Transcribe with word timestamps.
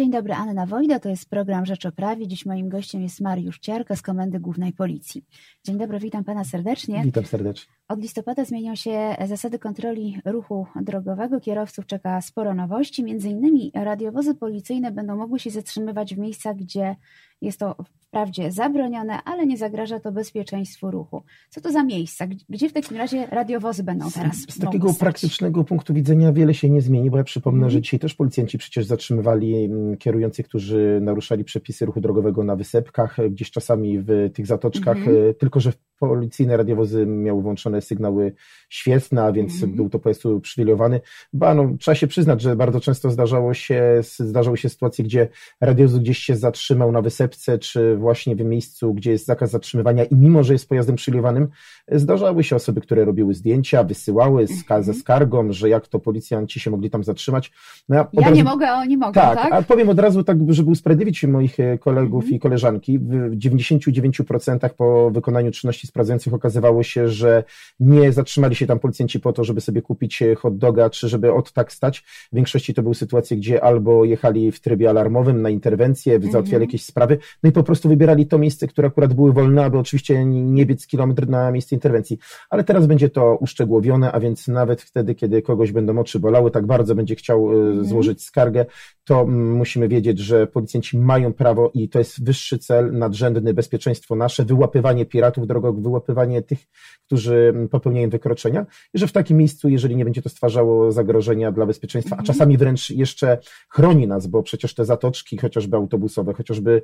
Dzień 0.00 0.10
dobry, 0.10 0.32
Anna 0.32 0.66
Wojda, 0.66 1.00
to 1.00 1.08
jest 1.08 1.30
program 1.30 1.66
Rzecz 1.66 1.86
o 1.86 1.92
Prawie. 1.92 2.28
Dziś 2.28 2.46
moim 2.46 2.68
gościem 2.68 3.02
jest 3.02 3.20
Mariusz 3.20 3.58
Ciarka 3.58 3.96
z 3.96 4.02
Komendy 4.02 4.40
Głównej 4.40 4.72
Policji. 4.72 5.24
Dzień 5.64 5.78
dobry, 5.78 5.98
witam 5.98 6.24
pana 6.24 6.44
serdecznie. 6.44 7.02
Witam 7.04 7.24
serdecznie. 7.24 7.72
Od 7.88 8.00
listopada 8.00 8.44
zmienią 8.44 8.74
się 8.74 9.16
zasady 9.26 9.58
kontroli 9.58 10.20
ruchu 10.24 10.66
drogowego. 10.76 11.40
Kierowców 11.40 11.86
czeka 11.86 12.20
sporo 12.20 12.54
nowości. 12.54 13.04
Między 13.04 13.28
innymi 13.28 13.72
radiowozy 13.74 14.34
policyjne 14.34 14.92
będą 14.92 15.16
mogły 15.16 15.38
się 15.38 15.50
zatrzymywać 15.50 16.14
w 16.14 16.18
miejscach, 16.18 16.56
gdzie 16.56 16.96
jest 17.40 17.58
to 17.58 17.76
wprawdzie 18.10 18.52
zabronione, 18.52 19.22
ale 19.24 19.46
nie 19.46 19.56
zagraża 19.56 20.00
to 20.00 20.12
bezpieczeństwu 20.12 20.90
ruchu. 20.90 21.22
Co 21.50 21.60
to 21.60 21.72
za 21.72 21.82
miejsca? 21.82 22.26
Gdzie 22.48 22.68
w 22.68 22.72
takim 22.72 22.96
razie 22.96 23.26
radiowozy 23.26 23.84
będą 23.84 24.10
teraz? 24.10 24.36
Z, 24.36 24.54
z 24.54 24.58
takiego 24.58 24.94
praktycznego 24.94 25.64
punktu 25.64 25.94
widzenia 25.94 26.32
wiele 26.32 26.54
się 26.54 26.70
nie 26.70 26.80
zmieni, 26.80 27.10
bo 27.10 27.16
ja 27.16 27.24
przypomnę, 27.24 27.58
mm. 27.58 27.70
że 27.70 27.80
dzisiaj 27.80 28.00
też 28.00 28.14
policjanci 28.14 28.58
przecież 28.58 28.86
zatrzymywali 28.86 29.64
mm, 29.64 29.96
kierujących, 29.96 30.46
którzy 30.46 30.98
naruszali 31.02 31.44
przepisy 31.44 31.86
ruchu 31.86 32.00
drogowego 32.00 32.44
na 32.44 32.56
wysepkach, 32.56 33.16
gdzieś 33.30 33.50
czasami 33.50 33.98
w 33.98 34.30
tych 34.34 34.46
zatoczkach, 34.46 34.96
mm. 34.96 35.34
tylko 35.34 35.60
że 35.60 35.72
policyjne 35.98 36.56
radiowozy 36.56 37.06
miały 37.06 37.42
włączone 37.42 37.80
sygnały 37.80 38.32
świetne, 38.68 39.22
a 39.22 39.32
więc 39.32 39.62
mm. 39.62 39.76
był 39.76 39.88
to 39.88 39.98
po 39.98 40.02
prostu 40.02 40.36
uprzywilejowany. 40.36 41.00
Ba, 41.32 41.54
no, 41.54 41.70
trzeba 41.78 41.94
się 41.94 42.06
przyznać, 42.06 42.40
że 42.40 42.56
bardzo 42.56 42.80
często 42.80 43.10
zdarzało 43.10 43.54
się, 43.54 44.00
zdarzały 44.02 44.56
się 44.56 44.68
sytuacje, 44.68 45.04
gdzie 45.04 45.28
radiowóz 45.60 45.98
gdzieś 45.98 46.18
się 46.18 46.36
zatrzymał 46.36 46.92
na 46.92 47.02
wysepce, 47.30 47.58
czy 47.58 47.96
właśnie 47.96 48.36
w 48.36 48.44
miejscu, 48.44 48.94
gdzie 48.94 49.10
jest 49.10 49.26
zakaz 49.26 49.50
zatrzymywania 49.50 50.04
i 50.04 50.14
mimo, 50.14 50.42
że 50.42 50.52
jest 50.52 50.68
pojazdem 50.68 50.96
przylewanym, 50.96 51.48
zdarzały 51.92 52.44
się 52.44 52.56
osoby, 52.56 52.80
które 52.80 53.04
robiły 53.04 53.34
zdjęcia, 53.34 53.84
wysyłały 53.84 54.46
mm. 54.70 54.82
ze 54.82 54.94
skargą, 54.94 55.52
że 55.52 55.68
jak 55.68 55.88
to 55.88 55.98
policjanci 55.98 56.60
się 56.60 56.70
mogli 56.70 56.90
tam 56.90 57.04
zatrzymać. 57.04 57.52
No 57.88 57.96
ja, 57.96 58.06
ja 58.12 58.22
razu, 58.22 58.34
nie 58.34 58.44
mogę, 58.44 58.72
oni 58.72 58.96
mogą, 58.96 59.12
tak? 59.12 59.38
tak? 59.38 59.52
a 59.52 59.62
powiem 59.62 59.88
od 59.88 59.98
razu 59.98 60.24
tak, 60.24 60.38
żeby 60.48 60.70
usprawiedliwić 60.70 61.24
moich 61.24 61.60
e, 61.60 61.78
kolegów 61.78 62.24
mm. 62.24 62.36
i 62.36 62.38
koleżanki, 62.38 62.98
w 62.98 63.36
99% 63.36 64.70
po 64.76 65.10
wykonaniu 65.10 65.50
czynności 65.50 65.86
sprawdzających 65.86 66.34
okazywało 66.34 66.82
się, 66.82 67.08
że 67.08 67.44
nie 67.80 68.12
zatrzymali 68.12 68.56
się 68.56 68.66
tam 68.66 68.78
policjanci 68.78 69.20
po 69.20 69.32
to, 69.32 69.44
żeby 69.44 69.60
sobie 69.60 69.82
kupić 69.82 70.22
e, 70.22 70.34
hot 70.34 70.58
doga, 70.58 70.90
czy 70.90 71.08
żeby 71.08 71.32
od 71.32 71.52
tak 71.52 71.72
stać. 71.72 72.04
W 72.32 72.36
większości 72.36 72.74
to 72.74 72.82
były 72.82 72.94
sytuacje, 72.94 73.36
gdzie 73.36 73.64
albo 73.64 74.04
jechali 74.04 74.52
w 74.52 74.60
trybie 74.60 74.90
alarmowym 74.90 75.42
na 75.42 75.50
interwencję, 75.50 76.14
mm 76.14 76.28
-hmm. 76.28 76.32
załatwiali 76.32 76.64
jakieś 76.64 76.84
sprawy, 76.84 77.18
no 77.42 77.50
i 77.50 77.52
po 77.52 77.62
prostu 77.62 77.88
wybierali 77.88 78.26
to 78.26 78.38
miejsce, 78.38 78.66
które 78.66 78.88
akurat 78.88 79.14
były 79.14 79.32
wolne, 79.32 79.64
aby 79.64 79.78
oczywiście 79.78 80.24
nie 80.24 80.66
biec 80.66 80.86
kilometr 80.86 81.28
na 81.28 81.50
miejsce 81.50 81.74
interwencji. 81.74 82.18
Ale 82.50 82.64
teraz 82.64 82.86
będzie 82.86 83.08
to 83.08 83.36
uszczegółowione, 83.36 84.12
a 84.12 84.20
więc 84.20 84.48
nawet 84.48 84.82
wtedy, 84.82 85.14
kiedy 85.14 85.42
kogoś 85.42 85.72
będą 85.72 85.98
oczy 85.98 86.18
bolały, 86.18 86.50
tak 86.50 86.66
bardzo 86.66 86.94
będzie 86.94 87.14
chciał 87.14 87.50
mm 87.52 87.82
-hmm. 87.82 87.84
złożyć 87.84 88.22
skargę, 88.22 88.66
to 89.04 89.20
mm, 89.20 89.56
musimy 89.56 89.88
wiedzieć, 89.88 90.18
że 90.18 90.46
policjanci 90.46 90.98
mają 90.98 91.32
prawo 91.32 91.70
i 91.74 91.88
to 91.88 91.98
jest 91.98 92.24
wyższy 92.24 92.58
cel, 92.58 92.92
nadrzędny, 92.92 93.54
bezpieczeństwo 93.54 94.16
nasze, 94.16 94.44
wyłapywanie 94.44 95.06
piratów 95.06 95.46
drogowych, 95.46 95.82
wyłapywanie 95.82 96.42
tych, 96.42 96.58
którzy 97.06 97.54
popełniają 97.70 98.08
wykroczenia 98.08 98.66
i 98.94 98.98
że 98.98 99.06
w 99.06 99.12
takim 99.12 99.36
miejscu, 99.36 99.68
jeżeli 99.68 99.96
nie 99.96 100.04
będzie 100.04 100.22
to 100.22 100.28
stwarzało 100.28 100.92
zagrożenia 100.92 101.52
dla 101.52 101.66
bezpieczeństwa, 101.66 102.16
a 102.16 102.20
mhm. 102.20 102.26
czasami 102.26 102.56
wręcz 102.56 102.90
jeszcze 102.90 103.38
chroni 103.68 104.06
nas, 104.06 104.26
bo 104.26 104.42
przecież 104.42 104.74
te 104.74 104.84
zatoczki, 104.84 105.38
chociażby 105.38 105.76
autobusowe, 105.76 106.34
chociażby 106.34 106.82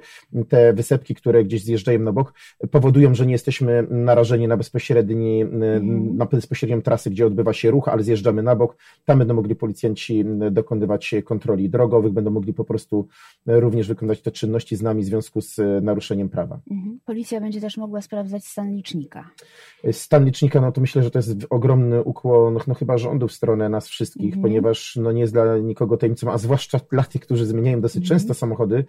te 0.48 0.72
wysepki, 0.72 1.14
które 1.14 1.44
gdzieś 1.44 1.64
zjeżdżają 1.64 1.98
na 1.98 2.12
bok, 2.12 2.34
powodują, 2.70 3.14
że 3.14 3.26
nie 3.26 3.32
jesteśmy 3.32 3.86
narażeni 3.90 4.48
na 4.48 4.56
bezpośredni, 4.56 5.42
mhm. 5.42 6.16
na 6.16 6.26
bezpośrednią 6.26 6.82
trasę, 6.82 7.10
gdzie 7.10 7.26
odbywa 7.26 7.52
się 7.52 7.70
ruch, 7.70 7.88
ale 7.88 8.02
zjeżdżamy 8.02 8.42
na 8.42 8.56
bok. 8.56 8.76
Tam 9.04 9.18
będą 9.18 9.34
mogli 9.34 9.56
policjanci 9.56 10.24
dokonywać 10.50 11.14
kontroli 11.24 11.70
drogowych, 11.70 12.12
będą 12.12 12.30
mogli 12.30 12.54
po 12.54 12.64
prostu 12.64 13.08
również 13.46 13.88
wykonywać 13.88 14.20
te 14.22 14.30
czynności 14.30 14.76
z 14.76 14.82
nami 14.82 15.02
w 15.02 15.04
związku 15.04 15.40
z 15.40 15.84
naruszeniem 15.84 16.28
prawa. 16.28 16.60
Mhm. 16.70 16.98
Policja 17.04 17.40
będzie 17.40 17.60
też 17.60 17.76
mogła 17.76 18.02
sprawdzać 18.02 18.44
stan 18.44 18.72
licznika. 18.72 19.30
Stan 19.92 20.24
licznika, 20.24 20.60
no 20.60 20.72
to 20.72 20.80
myślę, 20.80 21.02
że 21.02 21.10
to 21.10 21.18
jest 21.18 21.46
ogromny 21.50 22.02
ukłon, 22.02 22.58
no 22.66 22.74
chyba 22.74 22.98
rządu 22.98 23.28
w 23.28 23.32
stronę 23.32 23.68
nas 23.68 23.88
wszystkich, 23.88 24.32
mm. 24.32 24.42
ponieważ 24.42 24.96
no 24.96 25.12
nie 25.12 25.20
jest 25.20 25.32
dla 25.32 25.58
nikogo 25.58 25.96
tajemnicą, 25.96 26.32
a 26.32 26.38
zwłaszcza 26.38 26.80
dla 26.92 27.02
tych, 27.02 27.22
którzy 27.22 27.46
zmieniają 27.46 27.80
dosyć 27.80 27.96
mm. 27.96 28.08
często 28.08 28.34
samochody, 28.34 28.84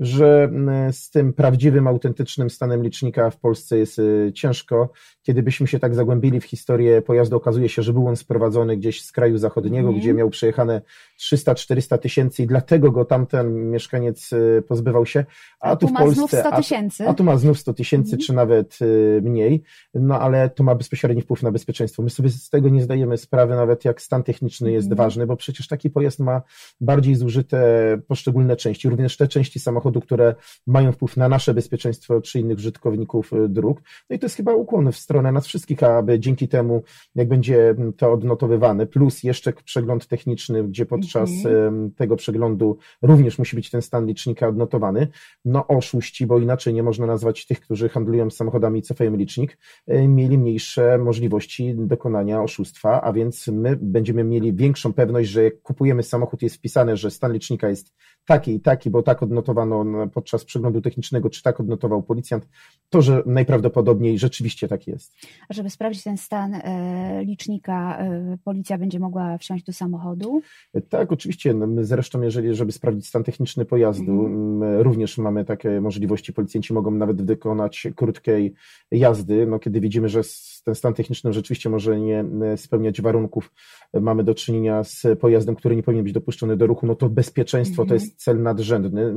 że 0.00 0.50
z 0.92 1.10
tym 1.10 1.32
prawdziwym, 1.32 1.86
autentycznym 1.86 2.50
stanem 2.50 2.82
licznika 2.82 3.30
w 3.30 3.36
Polsce 3.36 3.78
jest 3.78 3.98
y, 3.98 4.32
ciężko. 4.34 4.90
Kiedy 5.22 5.42
byśmy 5.42 5.66
się 5.66 5.78
tak 5.78 5.94
zagłębili 5.94 6.40
w 6.40 6.44
historię 6.44 7.02
pojazdu, 7.02 7.36
okazuje 7.36 7.68
się, 7.68 7.82
że 7.82 7.92
był 7.92 8.08
on 8.08 8.16
sprowadzony 8.16 8.76
gdzieś 8.76 9.02
z 9.02 9.12
kraju 9.12 9.38
zachodniego, 9.38 9.88
mm. 9.88 10.00
gdzie 10.00 10.14
miał 10.14 10.30
przejechane 10.30 10.82
300-400 11.20 11.98
tysięcy 11.98 12.42
i 12.42 12.46
dlatego 12.46 12.92
go 12.92 13.04
tamten 13.04 13.70
mieszkaniec 13.70 14.32
y, 14.32 14.62
pozbywał 14.68 15.06
się, 15.06 15.24
a, 15.60 15.70
a 15.70 15.76
tu, 15.76 15.86
tu 15.86 15.94
w 15.94 15.96
Polsce, 15.96 16.44
a, 16.46 16.60
a, 17.06 17.14
tu 17.14 17.24
ma 17.24 17.36
znów 17.36 17.58
100 17.58 17.74
tysięcy, 17.74 18.10
mm. 18.10 18.26
czy 18.26 18.32
nawet 18.32 18.78
y, 18.82 19.20
mniej, 19.24 19.62
no 19.94 20.20
ale 20.20 20.50
to 20.50 20.62
ma 20.62 20.74
bezpośredni 20.74 21.22
wpływ 21.22 21.42
na 21.42 21.52
bezpieczeństwo. 21.52 22.02
My 22.02 22.10
sobie 22.10 22.28
z 22.28 22.50
tego 22.50 22.68
nie 22.68 22.82
zdajemy 22.82 23.16
sprawy, 23.16 23.54
nawet 23.54 23.84
jak 23.84 24.02
stan 24.02 24.22
techniczny 24.22 24.72
jest 24.72 24.86
mm. 24.86 24.96
ważny, 24.96 25.26
bo 25.26 25.36
przecież 25.36 25.68
taki 25.68 25.90
pojazd 25.90 26.18
ma 26.18 26.42
bardziej 26.80 27.14
zużyte 27.14 27.58
poszczególne 28.06 28.56
części, 28.56 28.88
również 28.88 29.16
te 29.16 29.28
części 29.28 29.60
samochodu, 29.60 29.87
które 30.00 30.34
mają 30.66 30.92
wpływ 30.92 31.16
na 31.16 31.28
nasze 31.28 31.54
bezpieczeństwo, 31.54 32.20
czy 32.20 32.40
innych 32.40 32.58
użytkowników 32.58 33.32
y, 33.32 33.48
dróg. 33.48 33.82
No 34.10 34.16
i 34.16 34.18
to 34.18 34.26
jest 34.26 34.36
chyba 34.36 34.54
ukłon 34.54 34.92
w 34.92 34.96
stronę 34.96 35.32
nas 35.32 35.46
wszystkich, 35.46 35.82
aby 35.82 36.20
dzięki 36.20 36.48
temu, 36.48 36.82
jak 37.14 37.28
będzie 37.28 37.74
to 37.96 38.12
odnotowywane, 38.12 38.86
plus 38.86 39.22
jeszcze 39.22 39.52
przegląd 39.52 40.06
techniczny, 40.06 40.64
gdzie 40.64 40.86
podczas 40.86 41.08
podczas 41.08 41.46
mhm. 41.46 41.90
tego 41.90 42.16
przeglądu 42.16 42.78
również 43.02 43.38
musi 43.38 43.56
być 43.56 43.70
ten 43.70 43.82
stan 43.82 44.06
licznika 44.06 44.48
odnotowany. 44.48 45.08
No 45.44 45.66
oszuści, 45.66 46.26
bo 46.26 46.38
inaczej 46.38 46.74
nie 46.74 46.82
można 46.82 47.06
nazwać 47.06 47.46
tych, 47.46 47.60
którzy 47.60 47.88
handlują 47.88 48.30
samochodami 48.30 48.78
i 48.78 48.82
cofają 48.82 49.16
licznik, 49.16 49.58
e, 49.86 50.08
mieli 50.08 50.38
mniejsze 50.38 50.98
możliwości 50.98 51.74
dokonania 51.76 52.42
oszustwa, 52.42 53.00
a 53.00 53.12
więc 53.12 53.48
my 53.48 53.78
będziemy 53.82 54.24
mieli 54.24 54.52
większą 54.52 54.92
pewność, 54.92 55.30
że 55.30 55.44
jak 55.44 55.62
kupujemy 55.62 56.02
samochód, 56.02 56.42
jest 56.42 56.56
wpisane, 56.56 56.96
że 56.96 57.10
stan 57.10 57.32
licznika 57.32 57.68
jest 57.68 57.94
taki 58.28 58.54
i 58.54 58.60
taki, 58.60 58.90
bo 58.90 59.02
tak 59.02 59.22
odnotowano 59.22 60.08
podczas 60.08 60.44
przeglądu 60.44 60.80
technicznego, 60.80 61.30
czy 61.30 61.42
tak 61.42 61.60
odnotował 61.60 62.02
policjant, 62.02 62.48
to, 62.90 63.02
że 63.02 63.22
najprawdopodobniej 63.26 64.18
rzeczywiście 64.18 64.68
tak 64.68 64.86
jest. 64.86 65.12
A 65.48 65.54
żeby 65.54 65.70
sprawdzić 65.70 66.04
ten 66.04 66.16
stan 66.16 66.54
e, 66.54 67.24
licznika, 67.24 67.98
e, 67.98 68.38
policja 68.44 68.78
będzie 68.78 69.00
mogła 69.00 69.38
wsiąść 69.38 69.64
do 69.64 69.72
samochodu? 69.72 70.40
Tak, 70.88 71.12
oczywiście. 71.12 71.54
No 71.54 71.66
my 71.66 71.84
zresztą, 71.84 72.22
jeżeli, 72.22 72.54
żeby 72.54 72.72
sprawdzić 72.72 73.06
stan 73.06 73.24
techniczny 73.24 73.64
pojazdu, 73.64 74.26
mm. 74.26 74.80
również 74.82 75.18
mamy 75.18 75.44
takie 75.44 75.80
możliwości. 75.80 76.32
Policjanci 76.32 76.72
mogą 76.72 76.90
nawet 76.90 77.22
wykonać 77.22 77.86
krótkiej 77.96 78.54
jazdy, 78.90 79.46
no, 79.46 79.58
kiedy 79.58 79.80
widzimy, 79.80 80.08
że 80.08 80.22
ten 80.68 80.74
stan 80.74 80.94
techniczny 80.94 81.32
rzeczywiście 81.32 81.70
może 81.70 82.00
nie 82.00 82.24
spełniać 82.56 83.02
warunków, 83.02 83.52
mamy 84.00 84.24
do 84.24 84.34
czynienia 84.34 84.84
z 84.84 85.06
pojazdem, 85.20 85.54
który 85.54 85.76
nie 85.76 85.82
powinien 85.82 86.04
być 86.04 86.12
dopuszczony 86.12 86.56
do 86.56 86.66
ruchu, 86.66 86.86
no 86.86 86.94
to 86.94 87.08
bezpieczeństwo 87.08 87.86
to 87.86 87.94
jest 87.94 88.16
cel 88.16 88.42
nadrzędny. 88.42 89.14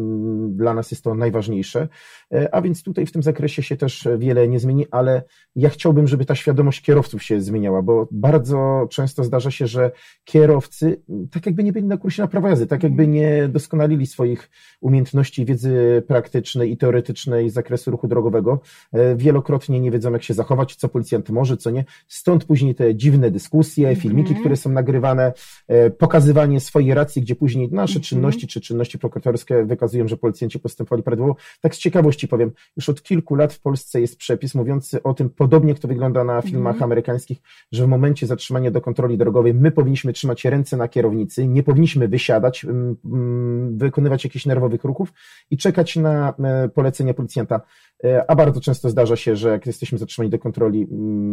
Dla 0.49 0.73
nas 0.73 0.91
jest 0.91 1.03
to 1.03 1.15
najważniejsze. 1.15 1.87
A 2.51 2.61
więc 2.61 2.83
tutaj 2.83 3.05
w 3.05 3.11
tym 3.11 3.23
zakresie 3.23 3.63
się 3.63 3.77
też 3.77 4.07
wiele 4.17 4.47
nie 4.47 4.59
zmieni, 4.59 4.85
ale 4.91 5.23
ja 5.55 5.69
chciałbym, 5.69 6.07
żeby 6.07 6.25
ta 6.25 6.35
świadomość 6.35 6.81
kierowców 6.81 7.23
się 7.23 7.41
zmieniała, 7.41 7.81
bo 7.81 8.07
bardzo 8.11 8.87
często 8.89 9.23
zdarza 9.23 9.51
się, 9.51 9.67
że 9.67 9.91
kierowcy 10.23 11.01
tak 11.31 11.45
jakby 11.45 11.63
nie 11.63 11.73
byli 11.73 11.85
na 11.85 11.97
kursie 11.97 12.21
na 12.21 12.27
prawo 12.27 12.47
jazdy, 12.47 12.67
tak 12.67 12.83
jakby 12.83 13.07
nie 13.07 13.47
doskonalili 13.47 14.07
swoich 14.07 14.49
umiejętności, 14.81 15.45
wiedzy 15.45 16.03
praktycznej 16.07 16.71
i 16.71 16.77
teoretycznej 16.77 17.49
z 17.49 17.53
zakresu 17.53 17.91
ruchu 17.91 18.07
drogowego. 18.07 18.59
Wielokrotnie 19.15 19.79
nie 19.79 19.91
wiedzą, 19.91 20.11
jak 20.11 20.23
się 20.23 20.33
zachować, 20.33 20.75
co 20.75 20.89
policjant 20.89 21.29
może, 21.29 21.40
co 21.57 21.71
nie. 21.71 21.85
Stąd 22.07 22.45
później 22.45 22.75
te 22.75 22.95
dziwne 22.95 23.31
dyskusje, 23.31 23.95
filmiki, 23.95 24.29
mm 24.29 24.37
-hmm. 24.37 24.39
które 24.39 24.55
są 24.55 24.69
nagrywane, 24.69 25.33
e, 25.67 25.89
pokazywanie 25.89 26.59
swojej 26.59 26.93
racji, 26.93 27.21
gdzie 27.21 27.35
później 27.35 27.69
nasze 27.71 27.93
mm 27.93 28.01
-hmm. 28.01 28.05
czynności 28.05 28.47
czy 28.47 28.61
czynności 28.61 28.99
prokuratorskie 28.99 29.65
wykazują, 29.65 30.07
że 30.07 30.17
policjanci 30.17 30.59
postępowali 30.59 31.03
prawidłowo. 31.03 31.35
Tak 31.61 31.75
z 31.75 31.77
ciekawości 31.77 32.27
powiem, 32.27 32.51
już 32.77 32.89
od 32.89 33.03
kilku 33.03 33.35
lat 33.35 33.53
w 33.53 33.59
Polsce 33.59 34.01
jest 34.01 34.17
przepis 34.17 34.55
mówiący 34.55 35.03
o 35.03 35.13
tym, 35.13 35.29
podobnie 35.29 35.69
jak 35.69 35.79
to 35.79 35.87
wygląda 35.87 36.23
na 36.23 36.41
filmach 36.41 36.71
mm 36.71 36.79
-hmm. 36.79 36.83
amerykańskich, 36.83 37.37
że 37.71 37.85
w 37.85 37.87
momencie 37.87 38.27
zatrzymania 38.27 38.71
do 38.71 38.81
kontroli 38.81 39.17
drogowej 39.17 39.53
my 39.53 39.71
powinniśmy 39.71 40.13
trzymać 40.13 40.45
ręce 40.45 40.77
na 40.77 40.87
kierownicy, 40.87 41.47
nie 41.47 41.63
powinniśmy 41.63 42.07
wysiadać, 42.07 42.65
wykonywać 43.71 44.23
jakichś 44.23 44.45
nerwowych 44.45 44.83
ruchów 44.83 45.13
i 45.51 45.57
czekać 45.57 45.95
na 45.95 46.33
e, 46.43 46.69
polecenia 46.69 47.13
policjanta. 47.13 47.61
E, 48.03 48.31
a 48.31 48.35
bardzo 48.35 48.61
często 48.61 48.89
zdarza 48.89 49.15
się, 49.15 49.35
że 49.35 49.49
jak 49.49 49.65
jesteśmy 49.65 49.97
zatrzymani 49.97 50.29
do 50.29 50.39
kontroli, 50.39 50.87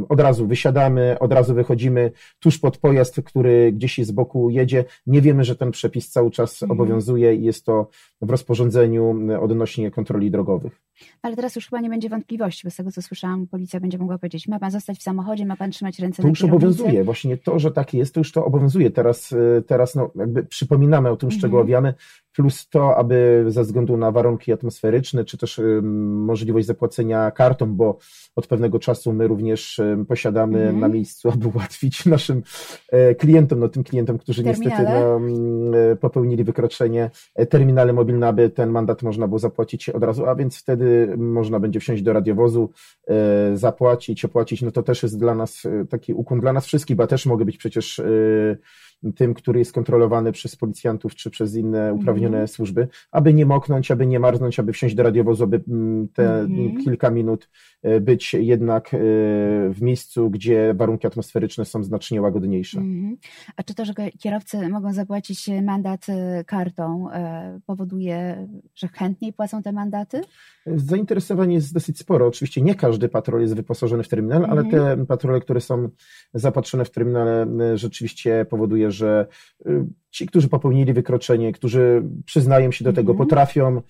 od 0.08 0.20
razu 0.20 0.46
wysiadamy, 0.46 1.17
od 1.20 1.32
razu 1.32 1.55
wychodzimy 1.55 2.12
tuż 2.38 2.58
pod 2.58 2.79
pojazd, 2.79 3.23
który 3.25 3.73
gdzieś 3.73 3.99
z 3.99 4.11
boku 4.11 4.50
jedzie. 4.50 4.85
Nie 5.06 5.20
wiemy, 5.20 5.44
że 5.44 5.56
ten 5.56 5.70
przepis 5.70 6.11
cały 6.11 6.31
czas 6.31 6.62
mhm. 6.62 6.81
obowiązuje 6.81 7.35
i 7.35 7.44
jest 7.44 7.64
to 7.64 7.88
w 8.23 8.31
rozporządzeniu 8.31 9.15
odnośnie 9.41 9.91
kontroli 9.91 10.31
drogowych. 10.31 10.81
Ale 11.23 11.37
teraz 11.37 11.56
już 11.56 11.65
chyba 11.65 11.81
nie 11.81 11.88
będzie 11.88 12.09
wątpliwości, 12.09 12.61
bo 12.65 12.70
z 12.70 12.76
tego 12.76 12.93
co 12.93 13.03
słyszałam, 13.03 13.47
policja 13.47 13.81
będzie 13.81 13.99
mogła 13.99 14.19
powiedzieć, 14.19 14.49
ma 14.49 14.59
pan 14.59 14.70
zostać 14.70 14.99
w 14.99 15.03
samochodzie, 15.03 15.47
ma 15.47 15.56
pan 15.56 15.70
trzymać 15.70 15.99
ręce 15.99 16.17
to 16.17 16.23
na 16.23 16.29
już 16.29 16.44
obowiązuje. 16.44 17.05
Właśnie 17.05 17.37
to, 17.37 17.59
że 17.59 17.70
tak 17.70 17.94
jest, 17.94 18.15
to 18.15 18.20
już 18.20 18.32
to 18.32 18.44
obowiązuje. 18.44 18.91
Teraz, 18.91 19.35
teraz 19.67 19.94
no, 19.94 20.11
jakby 20.15 20.44
przypominamy 20.44 21.11
o 21.11 21.17
tym, 21.17 21.29
mhm. 21.29 21.55
owiamy, 21.55 21.94
plus 22.32 22.69
to, 22.69 22.97
aby 22.97 23.44
ze 23.49 23.62
względu 23.62 23.97
na 23.97 24.11
warunki 24.11 24.53
atmosferyczne, 24.53 25.25
czy 25.25 25.38
też 25.38 25.61
możliwość 25.82 26.67
zapłacenia 26.67 27.31
kartą, 27.31 27.75
bo 27.75 27.99
od 28.37 28.47
pewnego 28.47 28.79
czasu 28.79 29.12
my 29.12 29.29
również 29.29 29.81
posiadamy 30.09 30.62
mm 30.62 30.76
-hmm. 30.76 30.79
na 30.79 30.88
miejscu, 30.88 31.31
aby 31.31 31.49
ułatwić 31.49 32.06
naszym 32.06 32.43
e, 32.88 33.15
klientom, 33.15 33.61
no 33.61 33.69
tym 33.69 33.85
klientom, 33.85 34.19
którzy 34.19 34.43
Terminale. 34.43 34.70
niestety 34.70 34.93
no, 34.93 35.97
popełnili 36.00 36.44
wykroczenie, 36.44 37.11
e, 37.35 37.47
terminale 37.47 37.93
mobilne, 37.93 38.07
aby 38.22 38.50
ten 38.50 38.70
mandat 38.70 39.02
można 39.02 39.28
było 39.28 39.38
zapłacić 39.38 39.88
od 39.88 40.02
razu, 40.02 40.26
a 40.26 40.34
więc 40.34 40.58
wtedy 40.58 41.14
można 41.16 41.60
będzie 41.60 41.81
wsiąść 41.81 42.02
do 42.02 42.12
radiowozu, 42.12 42.70
zapłacić, 43.55 44.25
opłacić, 44.25 44.62
no 44.62 44.70
to 44.70 44.82
też 44.82 45.02
jest 45.02 45.19
dla 45.19 45.34
nas 45.34 45.62
taki 45.90 46.14
ukłon 46.14 46.40
dla 46.40 46.52
nas 46.52 46.66
wszystkich, 46.66 46.96
bo 46.96 47.06
też 47.06 47.26
mogę 47.26 47.44
być 47.44 47.56
przecież 47.56 48.02
tym, 49.16 49.34
który 49.34 49.58
jest 49.58 49.72
kontrolowany 49.72 50.32
przez 50.32 50.56
policjantów 50.56 51.14
czy 51.14 51.30
przez 51.30 51.54
inne 51.54 51.94
uprawnione 51.94 52.36
mm 52.36 52.48
służby, 52.48 52.88
aby 53.10 53.34
nie 53.34 53.46
moknąć, 53.46 53.90
aby 53.90 54.06
nie 54.06 54.20
marznąć, 54.20 54.58
aby 54.58 54.72
wsiąść 54.72 54.94
do 54.94 55.02
radiowozu, 55.02 55.44
aby 55.44 55.60
mm, 55.68 56.08
te 56.08 56.40
mm 56.40 56.84
kilka 56.84 57.10
minut 57.10 57.48
e, 57.82 58.00
być 58.00 58.34
jednak 58.34 58.94
e, 58.94 58.98
w 59.70 59.78
miejscu, 59.80 60.30
gdzie 60.30 60.74
warunki 60.74 61.06
atmosferyczne 61.06 61.64
są 61.64 61.84
znacznie 61.84 62.22
łagodniejsze. 62.22 62.78
Mm. 62.78 63.16
A 63.56 63.62
czy 63.62 63.74
to, 63.74 63.84
że 63.84 63.92
kierowcy 64.18 64.68
mogą 64.68 64.92
zapłacić 64.92 65.48
mandat 65.62 66.06
e, 66.08 66.44
kartą, 66.44 67.08
powoduje, 67.66 68.48
że 68.74 68.88
chętniej 68.88 69.32
płacą 69.32 69.62
te 69.62 69.72
mandaty? 69.72 70.20
Zainteresowanie 70.66 71.54
jest 71.54 71.74
dosyć 71.74 71.98
sporo. 71.98 72.26
Oczywiście 72.26 72.60
nie 72.60 72.74
każdy 72.74 73.08
patrol 73.08 73.40
jest 73.40 73.54
wyposażony 73.54 74.02
w 74.02 74.08
terminal, 74.08 74.44
ale 74.44 74.64
te 74.64 75.06
patrole, 75.06 75.40
które 75.40 75.60
są 75.60 75.88
zapatrzone 76.34 76.84
w 76.84 76.90
terminale, 76.90 77.46
rzeczywiście 77.74 78.46
powoduje, 78.50 78.88
że 78.93 79.26
y, 79.67 79.85
ci, 80.11 80.26
którzy 80.26 80.49
popełnili 80.49 80.93
wykroczenie, 80.93 81.52
którzy 81.52 82.02
przyznają 82.25 82.73
się 82.73 82.85
do 82.85 82.93
tego, 82.93 83.12
mhm. 83.12 83.29
potrafią 83.29 83.82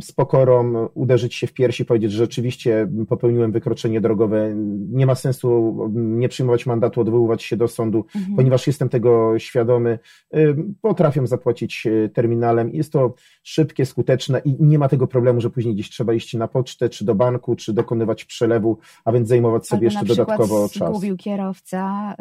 z 0.00 0.12
pokorą 0.16 0.88
uderzyć 0.94 1.34
się 1.34 1.46
w 1.46 1.52
piersi, 1.52 1.84
powiedzieć, 1.84 2.12
że 2.12 2.18
rzeczywiście 2.18 2.88
popełniłem 3.08 3.52
wykroczenie 3.52 4.00
drogowe, 4.00 4.54
nie 4.90 5.06
ma 5.06 5.14
sensu 5.14 5.78
nie 5.94 6.28
przyjmować 6.28 6.66
mandatu, 6.66 7.00
odwoływać 7.00 7.42
się 7.42 7.56
do 7.56 7.68
sądu, 7.68 8.04
mhm. 8.16 8.36
ponieważ 8.36 8.66
jestem 8.66 8.88
tego 8.88 9.38
świadomy, 9.38 9.98
potrafią 10.80 11.26
zapłacić 11.26 11.86
e, 11.86 12.08
terminalem. 12.08 12.70
Jest 12.70 12.92
to 12.92 13.14
szybkie, 13.42 13.86
skuteczne 13.86 14.38
i 14.44 14.56
nie 14.60 14.78
ma 14.78 14.88
tego 14.88 15.06
problemu, 15.06 15.40
że 15.40 15.50
później 15.50 15.74
gdzieś 15.74 15.90
trzeba 15.90 16.14
iść 16.14 16.34
na 16.34 16.48
pocztę, 16.48 16.88
czy 16.88 17.04
do 17.04 17.14
banku, 17.14 17.56
czy 17.56 17.72
dokonywać 17.72 18.24
przelewu, 18.24 18.78
a 19.04 19.12
więc 19.12 19.28
zajmować 19.28 19.66
sobie 19.66 19.88
Albo 19.88 20.00
jeszcze 20.00 20.16
dodatkowo 20.16 20.68
czas. 20.68 20.88
Zgubił 20.88 21.16
kierowca 21.16 22.14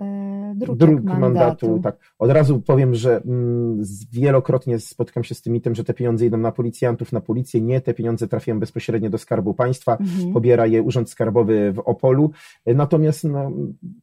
yy, 0.59 0.75
druk 0.75 1.03
mandatu. 1.03 1.19
mandatu. 1.19 1.79
Tak. 1.83 1.97
Od 2.19 2.31
razu 2.31 2.61
powiem, 2.61 2.95
że 2.95 3.21
mm, 3.21 3.83
wielokrotnie 4.11 4.79
spotykam 4.79 5.23
się 5.23 5.35
z 5.35 5.41
tym 5.41 5.53
mitem, 5.53 5.75
że 5.75 5.83
te 5.83 5.93
pieniądze 5.93 6.25
idą 6.25 6.37
na 6.37 6.51
policję, 6.51 6.76
policjantów 6.77 7.11
na 7.11 7.21
policję. 7.21 7.61
Nie, 7.61 7.81
te 7.81 7.93
pieniądze 7.93 8.27
trafiają 8.27 8.59
bezpośrednio 8.59 9.09
do 9.09 9.17
Skarbu 9.17 9.53
Państwa, 9.53 9.97
mhm. 9.97 10.33
pobiera 10.33 10.65
je 10.67 10.81
Urząd 10.81 11.09
Skarbowy 11.09 11.71
w 11.71 11.79
Opolu. 11.79 12.31
Natomiast 12.65 13.23
no, 13.23 13.51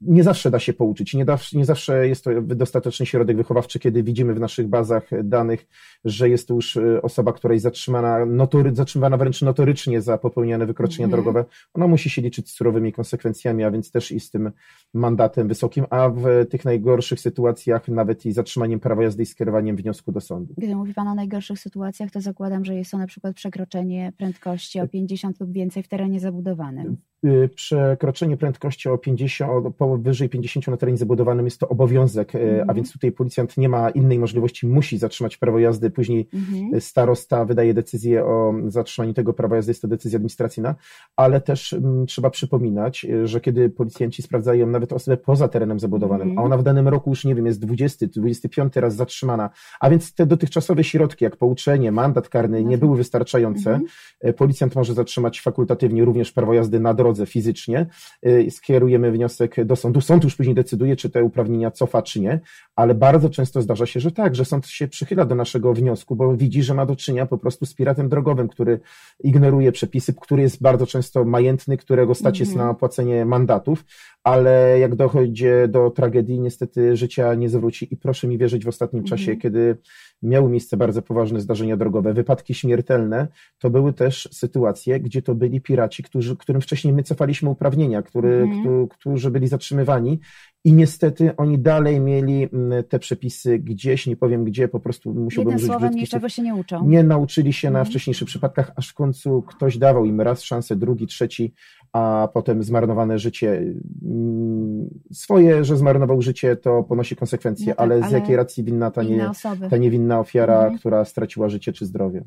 nie 0.00 0.22
zawsze 0.22 0.50
da 0.50 0.58
się 0.58 0.72
pouczyć, 0.72 1.14
nie, 1.14 1.24
da, 1.24 1.38
nie 1.52 1.64
zawsze 1.64 2.08
jest 2.08 2.24
to 2.24 2.30
dostateczny 2.42 3.06
środek 3.06 3.36
wychowawczy, 3.36 3.78
kiedy 3.78 4.02
widzimy 4.02 4.34
w 4.34 4.40
naszych 4.40 4.68
bazach 4.68 5.10
danych, 5.24 5.66
że 6.04 6.28
jest 6.28 6.48
to 6.48 6.54
już 6.54 6.76
e, 6.76 7.02
osoba, 7.02 7.32
która 7.32 7.54
jest 7.54 7.62
zatrzymana, 7.62 8.26
notory, 8.26 8.74
zatrzymana 8.74 9.16
wręcz 9.16 9.42
notorycznie 9.42 10.02
za 10.02 10.18
popełniane 10.18 10.66
wykroczenia 10.66 11.04
mhm. 11.04 11.22
drogowe. 11.22 11.44
Ona 11.74 11.86
musi 11.86 12.10
się 12.10 12.22
liczyć 12.22 12.50
z 12.50 12.54
surowymi 12.54 12.92
konsekwencjami, 12.92 13.64
a 13.64 13.70
więc 13.70 13.90
też 13.90 14.12
i 14.12 14.20
z 14.20 14.30
tym 14.30 14.52
mandatem 14.94 15.48
wysokim, 15.48 15.84
a 15.90 16.08
w 16.08 16.46
tych 16.50 16.64
najgorszych 16.64 17.20
sytuacjach 17.20 17.88
nawet 17.88 18.26
i 18.26 18.32
zatrzymaniem 18.32 18.80
prawa 18.80 19.02
jazdy 19.02 19.22
i 19.22 19.26
skierowaniem 19.26 19.76
wniosku 19.76 20.12
do 20.12 20.20
sądu. 20.20 20.54
Gdy 20.58 20.76
mówi 20.76 20.94
Pan 20.94 21.08
o 21.08 21.14
najgorszych 21.14 21.58
sytuacjach, 21.58 22.10
to 22.10 22.20
zakładam, 22.20 22.63
że 22.64 22.74
jest 22.74 22.90
to 22.90 22.98
na 22.98 23.06
przykład 23.06 23.36
przekroczenie 23.36 24.12
prędkości 24.16 24.80
o 24.80 24.88
50 24.88 25.40
lub 25.40 25.52
więcej 25.52 25.82
w 25.82 25.88
terenie 25.88 26.20
zabudowanym. 26.20 26.96
Y, 27.24 27.48
przekroczenie 27.48 28.36
prędkości 28.36 28.88
o 28.88 28.98
50, 28.98 29.66
o 29.66 29.70
powyżej 29.70 30.28
50 30.28 30.68
na 30.68 30.76
terenie 30.76 30.98
zabudowanym 30.98 31.44
jest 31.44 31.60
to 31.60 31.68
obowiązek, 31.68 32.34
mm. 32.34 32.70
a 32.70 32.74
więc 32.74 32.92
tutaj 32.92 33.12
policjant 33.12 33.56
nie 33.56 33.68
ma 33.68 33.90
innej 33.90 34.18
możliwości, 34.18 34.66
musi 34.66 34.98
zatrzymać 34.98 35.36
prawo 35.36 35.58
jazdy, 35.58 35.90
później 35.90 36.28
mm. 36.34 36.80
starosta 36.80 37.44
wydaje 37.44 37.74
decyzję 37.74 38.24
o 38.24 38.54
zatrzymaniu 38.66 39.14
tego 39.14 39.32
prawa 39.32 39.56
jazdy, 39.56 39.70
jest 39.70 39.82
to 39.82 39.88
decyzja 39.88 40.16
administracyjna, 40.16 40.74
ale 41.16 41.40
też 41.40 41.72
mm, 41.72 42.06
trzeba 42.06 42.30
przypominać, 42.30 43.06
że 43.24 43.40
kiedy 43.40 43.70
policjanci 43.70 44.22
sprawdzają 44.22 44.66
nawet 44.66 44.92
osobę 44.92 45.16
poza 45.16 45.48
terenem 45.48 45.80
zabudowanym, 45.80 46.28
mm. 46.28 46.38
a 46.38 46.42
ona 46.42 46.56
w 46.56 46.62
danym 46.62 46.88
roku 46.88 47.10
już, 47.10 47.24
nie 47.24 47.34
wiem, 47.34 47.46
jest 47.46 47.60
20, 47.60 48.06
25 48.06 48.76
raz 48.76 48.94
zatrzymana, 48.94 49.50
a 49.80 49.90
więc 49.90 50.14
te 50.14 50.26
dotychczasowe 50.26 50.84
środki, 50.84 51.24
jak 51.24 51.36
pouczenie, 51.36 51.92
mandat 51.92 52.28
karny 52.28 52.64
nie 52.64 52.78
były 52.78 52.96
wystarczające, 52.96 53.70
mm. 53.70 54.34
policjant 54.34 54.74
może 54.76 54.94
zatrzymać 54.94 55.40
fakultatywnie 55.40 56.04
również 56.04 56.32
prawo 56.32 56.54
jazdy 56.54 56.80
na 56.80 56.94
drodze 56.94 57.13
drodze 57.14 57.26
fizycznie, 57.26 57.86
y, 58.26 58.50
skierujemy 58.50 59.12
wniosek 59.12 59.64
do 59.64 59.76
sądu. 59.76 60.00
Sąd 60.00 60.24
już 60.24 60.36
później 60.36 60.54
decyduje, 60.54 60.96
czy 60.96 61.10
te 61.10 61.24
uprawnienia 61.24 61.70
cofa, 61.70 62.02
czy 62.02 62.20
nie, 62.20 62.40
ale 62.76 62.94
bardzo 62.94 63.30
często 63.30 63.62
zdarza 63.62 63.86
się, 63.86 64.00
że 64.00 64.12
tak, 64.12 64.34
że 64.34 64.44
sąd 64.44 64.66
się 64.66 64.88
przychyla 64.88 65.24
do 65.24 65.34
naszego 65.34 65.74
wniosku, 65.74 66.16
bo 66.16 66.36
widzi, 66.36 66.62
że 66.62 66.74
ma 66.74 66.86
do 66.86 66.96
czynienia 66.96 67.26
po 67.26 67.38
prostu 67.38 67.66
z 67.66 67.74
piratem 67.74 68.08
drogowym, 68.08 68.48
który 68.48 68.80
ignoruje 69.24 69.72
przepisy, 69.72 70.14
który 70.20 70.42
jest 70.42 70.62
bardzo 70.62 70.86
często 70.86 71.24
majętny, 71.24 71.76
którego 71.76 72.14
stać 72.14 72.40
jest 72.40 72.52
mhm. 72.52 72.68
na 72.68 72.74
płacenie 72.74 73.24
mandatów, 73.24 73.84
ale 74.24 74.78
jak 74.78 74.94
dochodzi 74.94 75.44
do 75.68 75.90
tragedii, 75.90 76.40
niestety 76.40 76.96
życia 76.96 77.34
nie 77.34 77.48
zwróci 77.48 77.94
i 77.94 77.96
proszę 77.96 78.26
mi 78.26 78.38
wierzyć 78.38 78.64
w 78.64 78.68
ostatnim 78.68 79.02
mhm. 79.02 79.18
czasie, 79.18 79.36
kiedy 79.36 79.76
miały 80.22 80.50
miejsce 80.50 80.76
bardzo 80.76 81.02
poważne 81.02 81.40
zdarzenia 81.40 81.76
drogowe, 81.76 82.14
wypadki 82.14 82.54
śmiertelne, 82.54 83.28
to 83.58 83.70
były 83.70 83.92
też 83.92 84.28
sytuacje, 84.32 85.00
gdzie 85.00 85.22
to 85.22 85.34
byli 85.34 85.60
piraci, 85.60 86.02
którzy, 86.02 86.36
którym 86.36 86.60
wcześniej 86.62 86.94
my 86.94 87.02
cofaliśmy 87.04 87.50
uprawnienia, 87.50 88.02
który, 88.02 88.42
mhm. 88.42 88.88
którzy 88.88 89.30
byli 89.30 89.48
zatrzymywani 89.48 90.20
i 90.64 90.72
niestety 90.72 91.36
oni 91.36 91.58
dalej 91.58 92.00
mieli 92.00 92.48
mm, 92.52 92.84
te 92.84 92.98
przepisy 92.98 93.58
gdzieś, 93.58 94.06
nie 94.06 94.16
powiem 94.16 94.44
gdzie, 94.44 94.68
po 94.68 94.80
prostu 94.80 95.14
musiałbym 95.14 95.52
Jednym 95.52 95.68
słowem 95.68 95.94
niczego 95.94 96.28
się 96.28 96.42
nie 96.42 96.54
uczą. 96.54 96.86
Nie 96.86 97.02
nauczyli 97.02 97.52
się 97.52 97.70
na 97.70 97.78
mhm. 97.78 97.86
wcześniejszych 97.90 98.28
przypadkach, 98.28 98.72
aż 98.76 98.88
w 98.88 98.94
końcu 98.94 99.42
ktoś 99.42 99.78
dawał 99.78 100.04
im 100.04 100.20
raz 100.20 100.42
szansę, 100.42 100.76
drugi, 100.76 101.06
trzeci, 101.06 101.54
a 101.92 102.28
potem 102.34 102.62
zmarnowane 102.62 103.18
życie. 103.18 103.62
Mm, 104.04 104.88
swoje, 105.12 105.64
że 105.64 105.76
zmarnował 105.76 106.22
życie, 106.22 106.56
to 106.56 106.82
ponosi 106.82 107.16
konsekwencje, 107.16 107.66
no 107.66 107.74
tak, 107.74 107.80
ale 107.80 108.00
z 108.00 108.04
ale 108.04 108.12
jakiej 108.12 108.36
racji 108.36 108.64
winna 108.64 108.90
ta, 108.90 109.02
nie, 109.02 109.30
ta 109.70 109.76
niewinna 109.76 110.20
ofiara, 110.20 110.58
mhm. 110.58 110.78
która 110.78 111.04
straciła 111.04 111.48
życie 111.48 111.72
czy 111.72 111.86
zdrowie? 111.86 112.24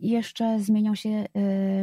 Jeszcze 0.00 0.60
zmienią 0.60 0.94
się 0.94 1.24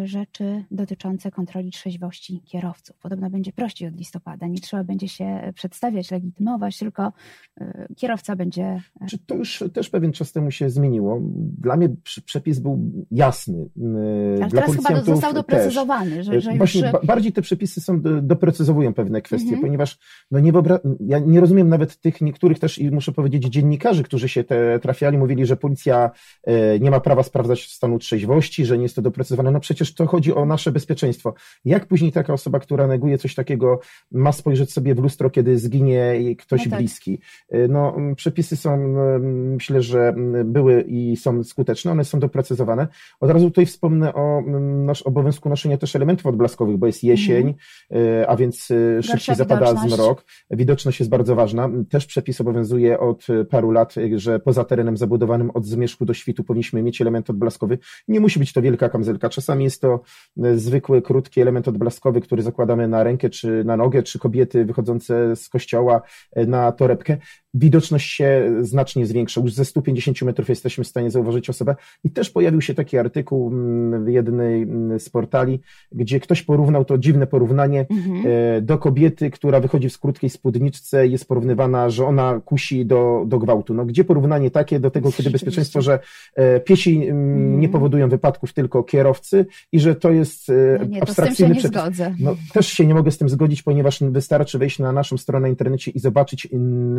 y, 0.04 0.08
rzeczy 0.08 0.64
dotyczące 0.72 1.32
kontroli 1.32 1.72
trzeźwości 1.72 2.42
kierowców. 2.46 2.98
Podobno 2.98 3.30
będzie 3.30 3.54
prościej 3.54 3.88
od 3.88 3.96
listopada. 3.96 4.48
Nie 4.48 4.60
trzeba 4.60 4.84
będzie 4.84 5.08
się 5.08 5.52
przedstawiać, 5.56 6.12
legitymować, 6.12 6.78
tylko 6.78 7.14
y, 7.62 7.88
kierowca 7.96 8.36
będzie. 8.36 8.82
Czy 9.10 9.18
to 9.18 9.36
już 9.36 9.64
też 9.74 9.90
pewien 9.90 10.12
czas 10.12 10.32
temu 10.32 10.52
się 10.52 10.70
zmieniło. 10.70 11.20
Dla 11.62 11.78
mnie 11.78 11.90
przepis 12.26 12.60
był 12.60 12.92
jasny. 13.12 13.58
Y, 13.58 14.40
Ale 14.42 14.50
Dla 14.50 14.62
teraz 14.62 14.76
chyba 14.76 15.02
został 15.02 15.34
doprecyzowany. 15.34 16.24
Że, 16.24 16.42
że 16.42 16.54
Właśnie 16.58 16.82
już... 16.82 17.06
bardziej 17.06 17.34
te 17.34 17.42
przepisy 17.42 17.82
są, 17.82 18.02
doprecyzowują 18.22 18.94
pewne 18.94 19.22
kwestie, 19.22 19.50
mhm. 19.50 19.62
ponieważ 19.62 19.98
no 20.32 20.40
nie 20.40 20.52
wyobra... 20.52 20.80
ja 21.00 21.20
nie 21.20 21.40
rozumiem 21.40 21.70
nawet 21.70 21.98
tych 21.98 22.22
niektórych 22.22 22.60
też 22.60 22.80
i 22.80 22.92
muszę 22.92 23.12
powiedzieć 23.12 23.44
dziennikarzy, 23.44 24.04
którzy 24.04 24.30
się 24.30 24.44
te 24.44 24.80
trafiali, 24.80 25.18
mówili, 25.18 25.46
że 25.46 25.58
policja 25.58 26.12
nie 26.80 26.92
ma 26.92 27.00
prawa 27.00 27.24
sprawdzać 27.24 27.72
stanu 27.72 28.00
trzeźwości, 28.08 28.66
że 28.66 28.78
nie 28.78 28.84
jest 28.84 28.96
to 28.96 29.02
doprecyzowane. 29.02 29.52
No 29.52 29.60
przecież 29.60 29.94
to 29.94 30.08
chodzi 30.08 30.34
o 30.34 30.46
nasze 30.46 30.72
bezpieczeństwo. 30.72 31.34
Jak 31.66 31.86
później 31.86 32.12
taka 32.12 32.34
osoba, 32.34 32.60
która 32.60 32.88
neguje 32.88 33.18
coś 33.18 33.36
takiego, 33.36 33.80
ma 34.12 34.32
spojrzeć 34.32 34.72
sobie 34.72 34.96
w 34.96 35.00
lustro, 35.00 35.30
kiedy 35.30 35.58
zginie 35.58 36.36
ktoś 36.38 36.66
no 36.66 36.70
tak. 36.70 36.80
bliski? 36.80 37.20
Y, 37.54 37.68
no, 37.70 37.96
przepisy 38.16 38.58
są, 38.58 38.74
mm, 38.74 39.54
myślę, 39.54 39.82
że 39.82 40.08
mm, 40.08 40.54
były 40.54 40.82
i 40.82 41.18
są 41.18 41.44
skuteczne, 41.44 41.92
one 41.92 42.06
są 42.06 42.20
doprecyzowane. 42.20 42.88
Od 43.20 43.30
razu 43.30 43.46
tutaj 43.46 43.66
wspomnę 43.66 44.14
o 44.14 44.40
mm, 44.40 44.86
nasz 44.86 45.02
obowiązku 45.02 45.50
noszenia 45.50 45.78
też 45.78 45.96
elementów 45.96 46.26
odblaskowych, 46.26 46.78
bo 46.78 46.88
jest 46.88 47.04
jesień, 47.04 47.54
mhm. 47.90 48.26
a 48.28 48.36
więc 48.36 48.72
y, 48.72 49.00
szybciej 49.04 49.36
zapada 49.36 49.76
zmrok. 49.76 50.26
Widoczność 50.52 51.00
jest 51.00 51.10
bardzo 51.10 51.36
ważna. 51.36 51.70
Też 51.90 52.06
przepis 52.06 52.42
obowiązuje 52.42 53.00
od 53.00 53.28
paru 53.50 53.72
lat, 53.72 53.96
że 54.16 54.40
poza 54.40 54.64
terenem 54.64 54.98
zabudowanym 54.98 55.52
od 55.52 55.66
zmierzchu 55.66 56.06
do 56.06 56.14
świtu 56.14 56.44
powinniśmy 56.44 56.84
mieć 56.84 57.02
element 57.02 57.30
odblaskowy 57.30 57.78
Nie 58.08 58.20
musi 58.20 58.40
być 58.40 58.54
to 58.54 58.62
wielka 58.62 58.90
kamizelka, 58.90 59.30
czasami 59.30 59.64
jest 59.64 59.82
to 59.82 60.02
zwykły, 60.56 61.02
krótki 61.02 61.42
element 61.42 61.68
odblaskowy, 61.68 62.22
który 62.22 62.42
zakładamy 62.42 62.88
na 62.88 63.04
rękę, 63.04 63.30
czy 63.30 63.64
na 63.64 63.78
nogę, 63.78 64.04
czy 64.04 64.20
kobiety 64.20 64.66
wychodzące 64.66 65.36
z 65.36 65.50
kościoła 65.50 66.02
na 66.36 66.72
torebkę 66.72 67.18
widoczność 67.60 68.14
się 68.14 68.54
znacznie 68.62 69.06
zwiększa. 69.06 69.42
Już 69.42 69.54
ze 69.54 69.66
150 69.66 70.22
metrów 70.22 70.50
jesteśmy 70.50 70.84
w 70.84 70.88
stanie 70.88 71.12
zauważyć 71.12 71.50
osobę. 71.50 71.76
I 72.04 72.10
też 72.10 72.30
pojawił 72.30 72.62
się 72.62 72.74
taki 72.74 72.98
artykuł 72.98 73.48
mm, 73.48 74.06
w 74.06 74.10
jednej 74.10 74.62
mm, 74.62 75.00
z 75.00 75.10
portali, 75.10 75.60
gdzie 75.92 76.20
ktoś 76.20 76.44
porównał 76.44 76.86
to 76.86 76.98
dziwne 76.98 77.28
porównanie 77.28 77.86
mhm. 77.90 78.24
E, 78.28 78.62
do 78.62 78.78
kobiety, 78.78 79.32
która 79.32 79.60
wychodzi 79.60 79.90
w 79.90 80.00
krótkiej 80.00 80.30
spódniczce, 80.30 81.08
jest 81.08 81.28
porównywana, 81.28 81.90
że 81.90 82.06
ona 82.06 82.42
kusi 82.46 82.86
do, 82.86 83.24
do 83.28 83.40
gwałtu. 83.40 83.74
No, 83.74 83.86
gdzie 83.86 84.04
porównanie 84.04 84.52
takie 84.52 84.80
do 84.80 84.92
tego, 84.92 85.12
kiedy 85.12 85.30
bezpieczeństwo, 85.30 85.82
że 85.82 86.00
e, 86.36 86.60
piesi 86.60 86.96
mm, 86.96 87.34
mhm. 87.34 87.60
Nie 87.88 87.90
powodują 87.90 88.10
wypadków, 88.10 88.54
tylko 88.54 88.84
kierowcy 88.84 89.46
i 89.72 89.80
że 89.80 89.96
to 89.96 90.12
jest 90.12 90.52
no 90.80 90.86
nie, 90.86 91.04
abstrakcyjny 91.04 91.56
to 91.56 91.60
przepis. 91.60 91.78
Zgodzę. 91.78 92.16
No, 92.20 92.36
też 92.54 92.68
się 92.68 92.86
nie 92.86 92.94
mogę 92.94 93.12
z 93.12 93.18
tym 93.18 93.30
zgodzić, 93.30 93.64
ponieważ 93.64 94.00
wystarczy 94.02 94.58
wejść 94.58 94.80
na 94.80 94.92
naszą 94.92 95.18
stronę 95.18 95.42
na 95.42 95.48
internecie 95.48 95.92
i 95.92 96.00
zobaczyć 96.00 96.48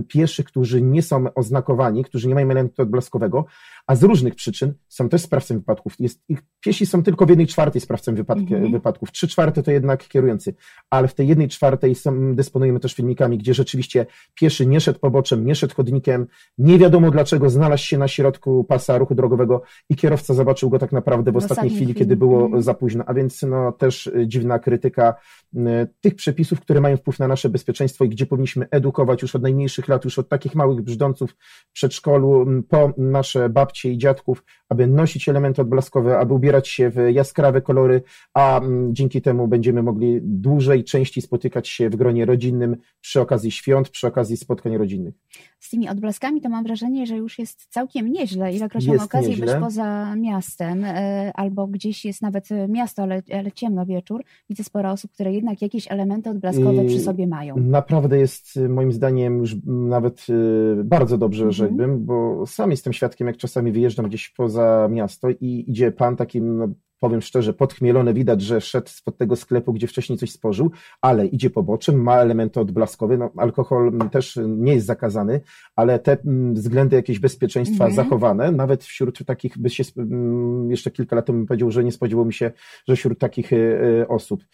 pieszych, 0.09 0.47
którzy 0.47 0.83
nie 0.83 1.03
są 1.03 1.35
oznakowani, 1.35 2.05
którzy 2.05 2.29
nie 2.29 2.35
mają 2.35 2.51
elementu 2.51 2.83
odblaskowego, 2.83 3.45
a 3.87 3.95
z 3.97 4.03
różnych 4.03 4.35
przyczyn 4.35 4.75
są 4.89 5.09
też 5.09 5.23
sprawcami 5.23 5.61
wypadków. 5.61 5.95
Jest, 5.99 6.21
ich 6.29 6.43
piesi 6.61 6.87
są 6.87 7.03
tylko 7.03 7.27
w 7.27 7.29
jednej 7.29 7.47
czwartej 7.47 7.81
sprawcami 7.81 8.17
wypadki, 8.17 8.47
-hmm. 8.47 8.73
wypadków. 8.73 9.13
Trzy 9.13 9.29
czwarte 9.29 9.63
to 9.63 9.71
jednak 9.71 10.09
kierujący, 10.09 10.55
ale 10.91 11.09
w 11.09 11.15
tej 11.15 11.29
jednej 11.29 11.49
czwartej 11.49 11.95
są, 11.95 12.35
dysponujemy 12.35 12.81
też 12.81 12.95
filmikami, 12.95 13.39
gdzie 13.39 13.55
rzeczywiście 13.55 14.07
pieszy 14.35 14.67
nie 14.67 14.81
szedł 14.81 14.99
poboczem, 14.99 15.47
nie 15.47 15.55
szedł 15.55 15.75
chodnikiem, 15.75 16.27
nie 16.59 16.79
wiadomo 16.79 17.11
dlaczego 17.11 17.51
znalazł 17.51 17.85
się 17.85 17.99
na 17.99 18.09
środku 18.09 18.65
pasa 18.65 18.99
ruchu 18.99 19.15
drogowego 19.15 19.63
i 19.91 19.97
kierowca 19.97 20.35
zobaczył 20.35 20.71
go 20.71 20.78
tak 20.79 20.93
naprawdę 20.93 21.31
w, 21.31 21.35
w 21.35 21.37
ostatniej 21.37 21.71
chwili, 21.71 21.85
chwili, 21.85 21.99
kiedy 21.99 22.17
było 22.17 22.49
-hmm. 22.49 22.63
za 22.63 22.75
późno. 22.75 23.05
A 23.07 23.15
więc 23.15 23.43
no, 23.43 23.73
też 23.73 24.07
y, 24.07 24.27
dziwna 24.27 24.59
krytyka 24.59 25.15
y, 25.55 25.59
tych 26.01 26.15
przepisów, 26.15 26.61
które 26.61 26.81
mają 26.81 26.97
wpływ 26.97 27.19
na 27.19 27.29
nasze 27.29 27.49
bezpieczeństwo 27.49 28.05
i 28.05 28.09
gdzie 28.09 28.27
powinniśmy 28.27 28.67
edukować 28.71 29.23
już 29.23 29.35
od 29.35 29.43
najmniejszych 29.43 29.89
lat, 29.89 30.05
już 30.05 30.19
od 30.19 30.29
takich 30.29 30.55
małych 30.55 30.83
brzdąców 30.83 31.37
w 31.69 31.73
przedszkolu, 31.73 32.47
po 32.69 32.93
nasze 32.97 33.49
babci, 33.49 33.69
babci 33.69 33.89
i 33.89 33.99
dziadków, 33.99 34.45
aby 34.69 34.87
nosić 34.87 35.29
elementy 35.29 35.63
odblaskowe, 35.63 36.19
aby 36.19 36.35
ubierać 36.35 36.69
się 36.69 36.91
w 36.91 36.97
jaskrawe 37.13 37.63
kolory, 37.63 38.03
a 38.35 38.61
dzięki 38.91 39.23
temu 39.23 39.49
będziemy 39.49 39.83
mogli 39.83 40.21
dłużej, 40.23 40.85
częściej 40.85 41.23
spotykać 41.23 41.69
się 41.69 41.91
w 41.91 41.97
gronie 41.97 42.25
rodzinnym 42.25 42.77
przy 43.01 43.21
okazji 43.21 43.51
świąt, 43.51 43.91
przy 43.91 44.07
okazji 44.07 44.37
spotkań 44.37 44.77
rodzinnych. 44.77 45.15
Z 45.61 45.71
tymi 45.71 45.89
odblaskami 45.89 46.41
to 46.41 46.49
mam 46.49 46.65
wrażenie, 46.65 47.07
że 47.07 47.17
już 47.17 47.39
jest 47.39 47.67
całkiem 47.71 48.13
nieźle. 48.13 48.53
Ilekroć 48.53 48.87
mam 48.87 49.01
okazję 49.01 49.31
nieźle. 49.31 49.47
być 49.47 49.55
poza 49.61 50.17
miastem, 50.17 50.85
e, 50.85 51.33
albo 51.35 51.67
gdzieś 51.67 52.05
jest 52.05 52.23
nawet 52.23 52.49
miasto, 52.69 53.03
ale, 53.03 53.23
ale 53.33 53.53
ciemno 53.53 53.87
wieczór, 53.87 54.25
widzę 54.49 54.65
sporo 54.65 54.91
osób, 54.91 55.13
które 55.13 55.33
jednak 55.33 55.63
jakieś 55.63 55.93
elementy 55.93 56.31
odblaskowe 56.31 56.85
przy 56.85 57.01
sobie 57.01 57.27
mają. 57.27 57.57
Naprawdę 57.57 58.19
jest 58.19 58.59
moim 58.69 58.93
zdaniem 58.93 59.39
już 59.39 59.57
nawet 59.67 60.27
e, 60.31 60.85
bardzo 60.85 61.19
dobrze, 61.19 61.45
mhm. 61.45 61.53
rzekłbym, 61.53 62.05
bo 62.05 62.47
sam 62.47 62.71
jestem 62.71 62.93
świadkiem, 62.93 63.27
jak 63.27 63.37
czasami 63.37 63.73
wyjeżdżam 63.73 64.07
gdzieś 64.07 64.29
poza 64.29 64.89
miasto 64.91 65.29
i 65.31 65.65
idzie 65.69 65.93
pan 65.93 66.17
takim, 66.17 66.59
no, 66.59 66.69
powiem 66.99 67.23
szczerze, 67.23 67.53
podchmielony, 67.53 68.15
widać, 68.15 68.43
że 68.43 68.61
szedł 68.61 68.89
spod 68.89 69.17
tego 69.17 69.37
sklepu, 69.37 69.73
gdzie 69.73 69.87
wcześniej 69.87 70.19
coś 70.19 70.33
spożył, 70.33 70.71
ale 71.01 71.27
idzie 71.27 71.51
poboczem, 71.51 72.03
ma 72.03 72.17
elementy 72.17 72.61
odblaskowe, 72.61 73.19
no, 73.19 73.31
alkohol 73.37 73.93
też 74.11 74.39
nie 74.47 74.75
jest 74.75 74.87
zakazany, 74.87 75.41
ale 75.77 75.99
te 75.99 76.17
mm, 76.25 76.55
względy 76.55 76.97
jakieś 76.97 77.19
bezpieczeństwa 77.19 77.87
mhm. 77.87 77.95
zachowane, 77.95 78.53
nawet 78.53 78.85
wśród 78.85 79.19
takich, 79.27 79.59
by 79.59 79.71
się, 79.71 79.85
mm, 79.97 80.71
jeszcze 80.71 80.91
kilka 80.91 81.17
lat 81.17 81.27
temu 81.27 81.47
powiedział, 81.47 81.71
że 81.71 81.85
nie 81.85 81.93
spodziewał 81.93 82.25
mi 82.25 82.33
się, 82.33 82.51
że 82.89 82.97
wśród 82.97 83.19
takich 83.19 83.53
e, 83.53 83.57
e, 83.57 84.09
osób. 84.09 84.45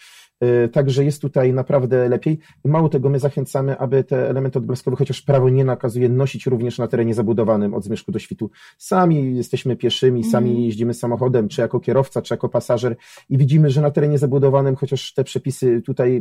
E, 0.40 0.68
także 0.68 1.04
jest 1.04 1.22
tutaj 1.22 1.52
naprawdę 1.52 2.08
lepiej. 2.08 2.38
Mało 2.64 2.88
tego, 2.88 3.08
my 3.08 3.18
zachęcamy, 3.18 3.78
aby 3.78 4.04
te 4.04 4.30
elementy 4.30 4.58
odblaskowe, 4.58 4.96
chociaż 4.96 5.22
prawo 5.22 5.48
nie 5.48 5.64
nakazuje, 5.64 6.08
nosić 6.08 6.46
również 6.46 6.78
na 6.78 6.88
terenie 6.88 7.14
zabudowanym 7.14 7.74
od 7.74 7.84
zmierzchu 7.84 8.12
do 8.12 8.18
świtu. 8.18 8.50
Sami 8.78 9.36
jesteśmy 9.36 9.76
pieszymi, 9.76 10.24
sami 10.24 10.50
mm. 10.50 10.62
jeździmy 10.62 10.94
samochodem, 10.94 11.48
czy 11.48 11.60
jako 11.60 11.80
kierowca, 11.80 12.22
czy 12.22 12.34
jako 12.34 12.48
pasażer 12.48 12.96
i 13.28 13.38
widzimy, 13.38 13.70
że 13.70 13.80
na 13.80 13.90
terenie 13.90 14.18
zabudowanym, 14.18 14.76
chociaż 14.76 15.14
te 15.14 15.24
przepisy 15.24 15.82
tutaj 15.82 16.20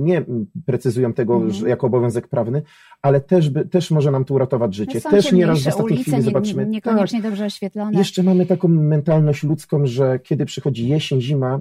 nie 0.00 0.24
precyzują 0.66 1.12
tego 1.12 1.36
mm. 1.36 1.52
jako 1.66 1.86
obowiązek 1.86 2.28
prawny, 2.28 2.62
ale 3.02 3.20
też, 3.20 3.50
by, 3.50 3.66
też 3.66 3.90
może 3.90 4.10
nam 4.10 4.24
to 4.24 4.34
uratować 4.34 4.74
życie. 4.74 5.00
No 5.04 5.10
też 5.10 5.32
nieraz 5.32 5.62
w 5.62 5.66
ostatniej 5.66 5.98
chwili 5.98 6.22
zobaczymy. 6.22 6.64
Nie, 6.64 6.70
niekoniecznie 6.70 7.22
tak, 7.22 7.30
dobrze 7.30 7.44
oświetlone. 7.44 7.98
Jeszcze 7.98 8.22
mamy 8.22 8.46
taką 8.46 8.68
mentalność 8.68 9.42
ludzką, 9.42 9.86
że 9.86 10.18
kiedy 10.18 10.46
przychodzi 10.46 10.88
jesień, 10.88 11.20
zima, 11.20 11.60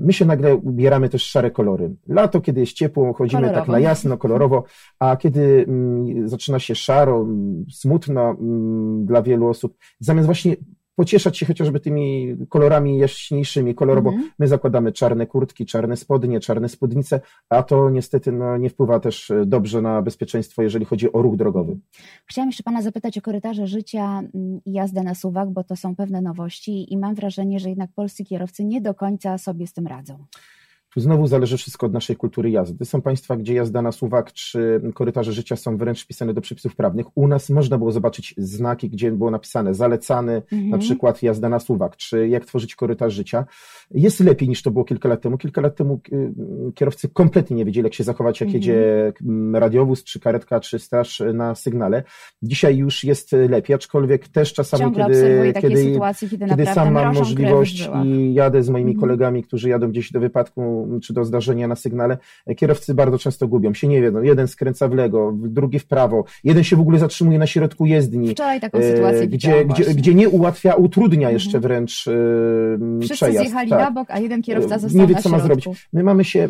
my 0.00 0.12
się 0.12 0.24
nagle 0.24 0.54
ubieramy 0.54 1.08
też 1.08 1.22
szare 1.22 1.50
kolory. 1.50 1.94
Lato, 2.08 2.40
kiedy 2.40 2.60
jest 2.60 2.72
ciepło, 2.72 3.12
chodzimy 3.12 3.42
kolorowo. 3.42 3.60
tak 3.60 3.68
na 3.68 3.78
jasno, 3.78 4.18
kolorowo, 4.18 4.64
a 4.98 5.16
kiedy 5.16 5.64
mm, 5.68 6.28
zaczyna 6.28 6.58
się 6.58 6.74
szaro, 6.74 7.20
mm, 7.20 7.64
smutno 7.70 8.30
mm, 8.30 9.06
dla 9.06 9.22
wielu 9.22 9.48
osób, 9.48 9.76
zamiast 10.00 10.26
właśnie 10.26 10.56
pocieszać 11.00 11.38
się 11.38 11.46
chociażby 11.46 11.80
tymi 11.80 12.36
kolorami 12.48 12.98
jaśniejszymi, 12.98 13.74
kolorowo. 13.74 14.10
Mm 14.10 14.22
-hmm. 14.22 14.30
My 14.38 14.48
zakładamy 14.48 14.92
czarne 14.92 15.26
kurtki, 15.26 15.66
czarne 15.66 15.96
spodnie, 15.96 16.40
czarne 16.40 16.68
spódnice, 16.68 17.20
a 17.48 17.62
to 17.62 17.90
niestety 17.90 18.32
no, 18.32 18.56
nie 18.56 18.70
wpływa 18.70 19.00
też 19.00 19.32
dobrze 19.46 19.82
na 19.82 20.02
bezpieczeństwo, 20.02 20.62
jeżeli 20.62 20.84
chodzi 20.84 21.12
o 21.12 21.22
ruch 21.22 21.36
drogowy. 21.36 21.76
Chciałam 22.26 22.48
jeszcze 22.48 22.62
Pana 22.62 22.82
zapytać 22.82 23.18
o 23.18 23.20
korytarze 23.20 23.66
życia 23.66 24.18
mm, 24.18 24.60
i 24.64 24.72
jazdę 24.72 25.02
na 25.02 25.14
suwak, 25.14 25.50
bo 25.50 25.64
to 25.64 25.76
są 25.76 25.96
pewne 25.96 26.20
nowości 26.20 26.92
i 26.92 26.98
mam 26.98 27.14
wrażenie, 27.14 27.60
że 27.60 27.68
jednak 27.68 27.90
polscy 27.94 28.24
kierowcy 28.24 28.64
nie 28.64 28.80
do 28.80 28.94
końca 28.94 29.38
sobie 29.38 29.66
z 29.66 29.72
tym 29.72 29.86
radzą. 29.86 30.24
Tu 30.94 31.00
znowu 31.00 31.26
zależy 31.26 31.56
wszystko 31.56 31.86
od 31.86 31.92
naszej 31.92 32.16
kultury 32.16 32.50
jazdy. 32.50 32.84
Są 32.84 33.02
państwa, 33.02 33.36
gdzie 33.36 33.54
jazda 33.54 33.82
na 33.82 33.92
suwak 33.92 34.32
czy 34.32 34.80
korytarze 34.94 35.32
życia 35.32 35.56
są 35.56 35.76
wręcz 35.76 36.04
wpisane 36.04 36.34
do 36.34 36.40
przepisów 36.40 36.76
prawnych. 36.76 37.06
U 37.14 37.28
nas 37.28 37.50
można 37.50 37.78
było 37.78 37.92
zobaczyć 37.92 38.34
znaki, 38.38 38.90
gdzie 38.90 39.12
było 39.12 39.30
napisane 39.30 39.74
zalecany, 39.74 40.32
mhm. 40.32 40.68
na 40.68 40.78
przykład 40.78 41.22
jazda 41.22 41.48
na 41.48 41.58
suwak, 41.58 41.96
czy 41.96 42.28
jak 42.28 42.46
tworzyć 42.46 42.74
korytarz 42.74 43.14
życia. 43.14 43.44
Jest 43.90 44.20
lepiej 44.20 44.48
niż 44.48 44.62
to 44.62 44.70
było 44.70 44.84
kilka 44.84 45.08
lat 45.08 45.22
temu. 45.22 45.38
Kilka 45.38 45.60
lat 45.60 45.76
temu 45.76 46.00
y, 46.12 46.32
kierowcy 46.74 47.08
kompletnie 47.08 47.56
nie 47.56 47.64
wiedzieli, 47.64 47.84
jak 47.84 47.94
się 47.94 48.04
zachować, 48.04 48.40
jak 48.40 48.48
mhm. 48.48 48.62
jedzie 48.62 49.12
radiowóz, 49.52 50.04
czy 50.04 50.20
karetka, 50.20 50.60
czy 50.60 50.78
straż 50.78 51.22
na 51.34 51.54
sygnale. 51.54 52.02
Dzisiaj 52.42 52.76
już 52.76 53.04
jest 53.04 53.32
lepiej, 53.32 53.74
aczkolwiek 53.74 54.28
też 54.28 54.52
czasami, 54.52 54.82
Ciągle 54.82 55.06
kiedy, 55.06 55.52
kiedy, 55.60 55.84
sytuacje, 55.84 56.28
kiedy, 56.28 56.46
kiedy 56.46 56.66
sam 56.66 56.92
mam 56.92 57.14
możliwość 57.14 57.90
i 58.04 58.34
jadę 58.34 58.62
z 58.62 58.68
moimi 58.68 58.90
mhm. 58.90 59.00
kolegami, 59.00 59.42
którzy 59.42 59.68
jadą 59.68 59.88
gdzieś 59.88 60.12
do 60.12 60.20
wypadku 60.20 60.79
czy 61.02 61.12
do 61.12 61.24
zdarzenia 61.24 61.68
na 61.68 61.76
sygnale, 61.76 62.18
kierowcy 62.56 62.94
bardzo 62.94 63.18
często 63.18 63.48
gubią 63.48 63.74
się, 63.74 63.88
nie 63.88 64.00
wiedzą. 64.00 64.22
Jeden 64.22 64.48
skręca 64.48 64.88
w 64.88 64.94
lewo, 64.94 65.32
drugi 65.34 65.78
w 65.78 65.86
prawo, 65.86 66.24
jeden 66.44 66.64
się 66.64 66.76
w 66.76 66.80
ogóle 66.80 66.98
zatrzymuje 66.98 67.38
na 67.38 67.46
środku 67.46 67.86
jezdni. 67.86 68.28
Wczoraj 68.28 68.60
taką 68.60 68.82
sytuację 68.82 69.28
gdzie, 69.28 69.64
gdzie, 69.64 69.84
gdzie 69.84 70.14
nie 70.14 70.28
ułatwia, 70.28 70.74
utrudnia 70.74 71.18
mhm. 71.18 71.34
jeszcze 71.34 71.60
wręcz 71.60 72.06
yy, 72.06 72.98
Wszyscy 72.98 73.14
przejazd. 73.14 73.40
zjechali 73.40 73.70
tak. 73.70 73.80
na 73.80 73.90
bok, 73.90 74.08
a 74.10 74.18
jeden 74.18 74.42
kierowca 74.42 74.78
został 74.78 75.00
Nie 75.00 75.06
wie, 75.06 75.14
co 75.14 75.28
ma 75.28 75.38
zrobić. 75.38 75.68
My 75.92 76.02
mamy 76.02 76.24
się 76.24 76.48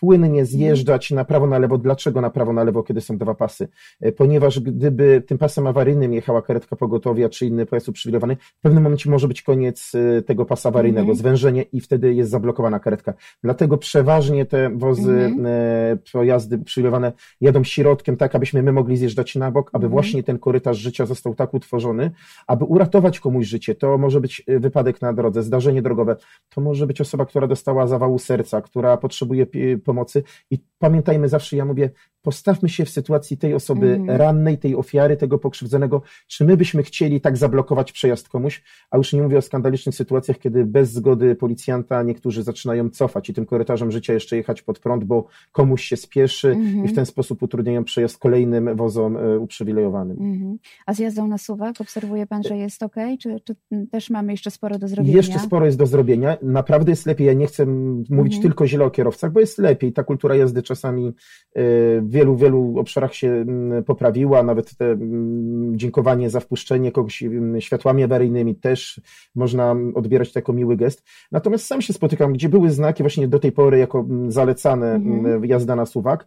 płynnie 0.00 0.44
zjeżdżać 0.44 1.10
na 1.10 1.24
prawo, 1.24 1.46
na 1.46 1.58
lewo. 1.58 1.78
Dlaczego 1.78 2.20
na 2.20 2.30
prawo, 2.30 2.52
na 2.52 2.64
lewo, 2.64 2.82
kiedy 2.82 3.00
są 3.00 3.18
dwa 3.18 3.34
pasy? 3.34 3.68
Ponieważ 4.16 4.60
gdyby 4.60 5.22
tym 5.26 5.38
pasem 5.38 5.66
awaryjnym 5.66 6.12
jechała 6.12 6.42
karetka 6.42 6.76
pogotowia, 6.76 7.28
czy 7.28 7.46
inny 7.46 7.66
pojazd 7.66 7.88
uprzywilejowany, 7.88 8.36
w 8.36 8.60
pewnym 8.60 8.82
momencie 8.82 9.10
może 9.10 9.28
być 9.28 9.42
koniec 9.42 9.92
tego 10.26 10.44
pasa 10.44 10.68
awaryjnego, 10.68 11.00
mhm. 11.00 11.18
zwężenie 11.18 11.62
i 11.62 11.80
wtedy 11.80 12.14
jest 12.14 12.30
zablokowana 12.30 12.80
karetka. 12.80 13.14
Dlatego 13.42 13.71
przeważnie 13.78 14.46
te 14.46 14.70
wozy, 14.70 15.12
mhm. 15.12 15.46
E, 15.46 15.96
pojazdy 16.12 16.58
przywilejowane 16.58 17.12
jadą 17.40 17.64
środkiem, 17.64 18.16
tak 18.16 18.34
abyśmy 18.34 18.62
my 18.62 18.72
mogli 18.72 18.96
zjeżdżać 18.96 19.36
na 19.36 19.50
bok, 19.50 19.70
aby 19.72 19.86
mhm. 19.86 19.92
właśnie 19.92 20.22
ten 20.22 20.38
korytarz 20.38 20.78
życia 20.78 21.06
został 21.06 21.34
tak 21.34 21.54
utworzony, 21.54 22.10
aby 22.46 22.64
uratować 22.64 23.20
komuś 23.20 23.46
życie. 23.46 23.74
To 23.74 23.98
może 23.98 24.20
być 24.20 24.42
e, 24.46 24.58
wypadek 24.58 25.02
na 25.02 25.12
drodze, 25.12 25.42
zdarzenie 25.42 25.82
drogowe, 25.82 26.16
to 26.48 26.60
może 26.60 26.86
być 26.86 27.00
osoba, 27.00 27.26
która 27.26 27.46
dostała 27.46 27.86
zawału 27.86 28.18
serca, 28.18 28.60
która 28.60 28.96
potrzebuje 28.96 29.46
pomocy 29.84 30.22
i 30.50 30.58
pamiętajmy 30.78 31.28
zawsze, 31.28 31.56
ja 31.56 31.64
mówię, 31.64 31.90
postawmy 32.22 32.68
się 32.68 32.84
w 32.84 32.90
sytuacji 32.90 33.36
tej 33.36 33.54
osoby 33.54 33.94
mm. 33.94 34.16
rannej, 34.16 34.58
tej 34.58 34.76
ofiary, 34.76 35.16
tego 35.16 35.38
pokrzywdzonego, 35.38 36.02
czy 36.26 36.44
my 36.44 36.56
byśmy 36.56 36.82
chcieli 36.82 37.20
tak 37.20 37.36
zablokować 37.36 37.92
przejazd 37.92 38.28
komuś, 38.28 38.62
a 38.90 38.96
już 38.96 39.12
nie 39.12 39.22
mówię 39.22 39.38
o 39.38 39.42
skandalicznych 39.42 39.94
sytuacjach, 39.94 40.38
kiedy 40.38 40.64
bez 40.64 40.92
zgody 40.92 41.34
policjanta 41.34 42.02
niektórzy 42.02 42.42
zaczynają 42.42 42.90
cofać 42.90 43.30
i 43.30 43.34
tym 43.34 43.46
korytarzem 43.46 43.90
życia 43.90 44.12
jeszcze 44.12 44.36
jechać 44.36 44.62
pod 44.62 44.78
prąd, 44.78 45.04
bo 45.04 45.26
komuś 45.52 45.84
się 45.84 45.96
spieszy 45.96 46.48
-hmm. 46.48 46.60
i 46.60 46.72
w 46.72 46.76
mhm. 46.76 46.94
ten 46.94 47.06
sposób 47.06 47.42
utrudniają 47.42 47.84
przejazd 47.84 48.18
kolejnym 48.18 48.76
wozom 48.76 49.16
e, 49.16 49.38
uprzywilejowanym. 49.38 50.16
-hmm. 50.16 50.56
A 50.86 50.94
z 50.94 50.98
jazdą 50.98 51.28
na 51.28 51.38
suwak 51.38 51.80
obserwuje 51.80 52.26
Pan, 52.26 52.42
że 52.42 52.56
jest 52.56 52.82
ok? 52.82 52.96
Czy, 53.20 53.40
czy 53.44 53.56
też 53.90 54.10
mamy 54.10 54.32
jeszcze 54.32 54.50
sporo 54.50 54.78
do 54.78 54.88
zrobienia? 54.88 55.16
Jeszcze 55.16 55.38
sporo 55.38 55.66
jest 55.66 55.78
do 55.78 55.86
zrobienia. 55.86 56.36
Naprawdę 56.42 56.92
jest 56.92 57.06
lepiej. 57.06 57.26
Ja 57.26 57.32
nie 57.32 57.46
chcę 57.46 57.66
mówić 58.10 58.36
-hmm. 58.36 58.42
tylko 58.42 58.66
źle 58.66 58.84
o 58.84 58.90
kierowcach, 58.90 59.32
bo 59.32 59.40
jest 59.40 59.58
lepiej. 59.58 59.92
Ta 59.92 60.04
kultura 60.04 60.36
jazdy 60.36 60.62
czasami 60.62 61.04
yy, 61.54 61.62
wielu, 62.12 62.36
wielu 62.36 62.78
obszarach 62.78 63.14
się 63.14 63.44
poprawiła, 63.86 64.42
nawet 64.42 64.76
te 64.76 64.98
dziękowanie 65.72 66.30
za 66.30 66.40
wpuszczenie 66.40 66.92
kogoś 66.92 67.24
światłami 67.60 68.02
awaryjnymi 68.02 68.54
też 68.54 69.00
można 69.34 69.76
odbierać 69.94 70.34
jako 70.34 70.52
miły 70.52 70.76
gest. 70.76 71.04
Natomiast 71.32 71.66
sam 71.66 71.82
się 71.82 71.92
spotykam, 71.92 72.32
gdzie 72.32 72.48
były 72.48 72.70
znaki 72.70 73.02
właśnie 73.02 73.28
do 73.28 73.38
tej 73.38 73.52
pory 73.52 73.78
jako 73.78 74.06
zalecane 74.28 74.94
mhm. 74.94 75.44
jazda 75.44 75.76
na 75.76 75.86
suwak 75.86 76.26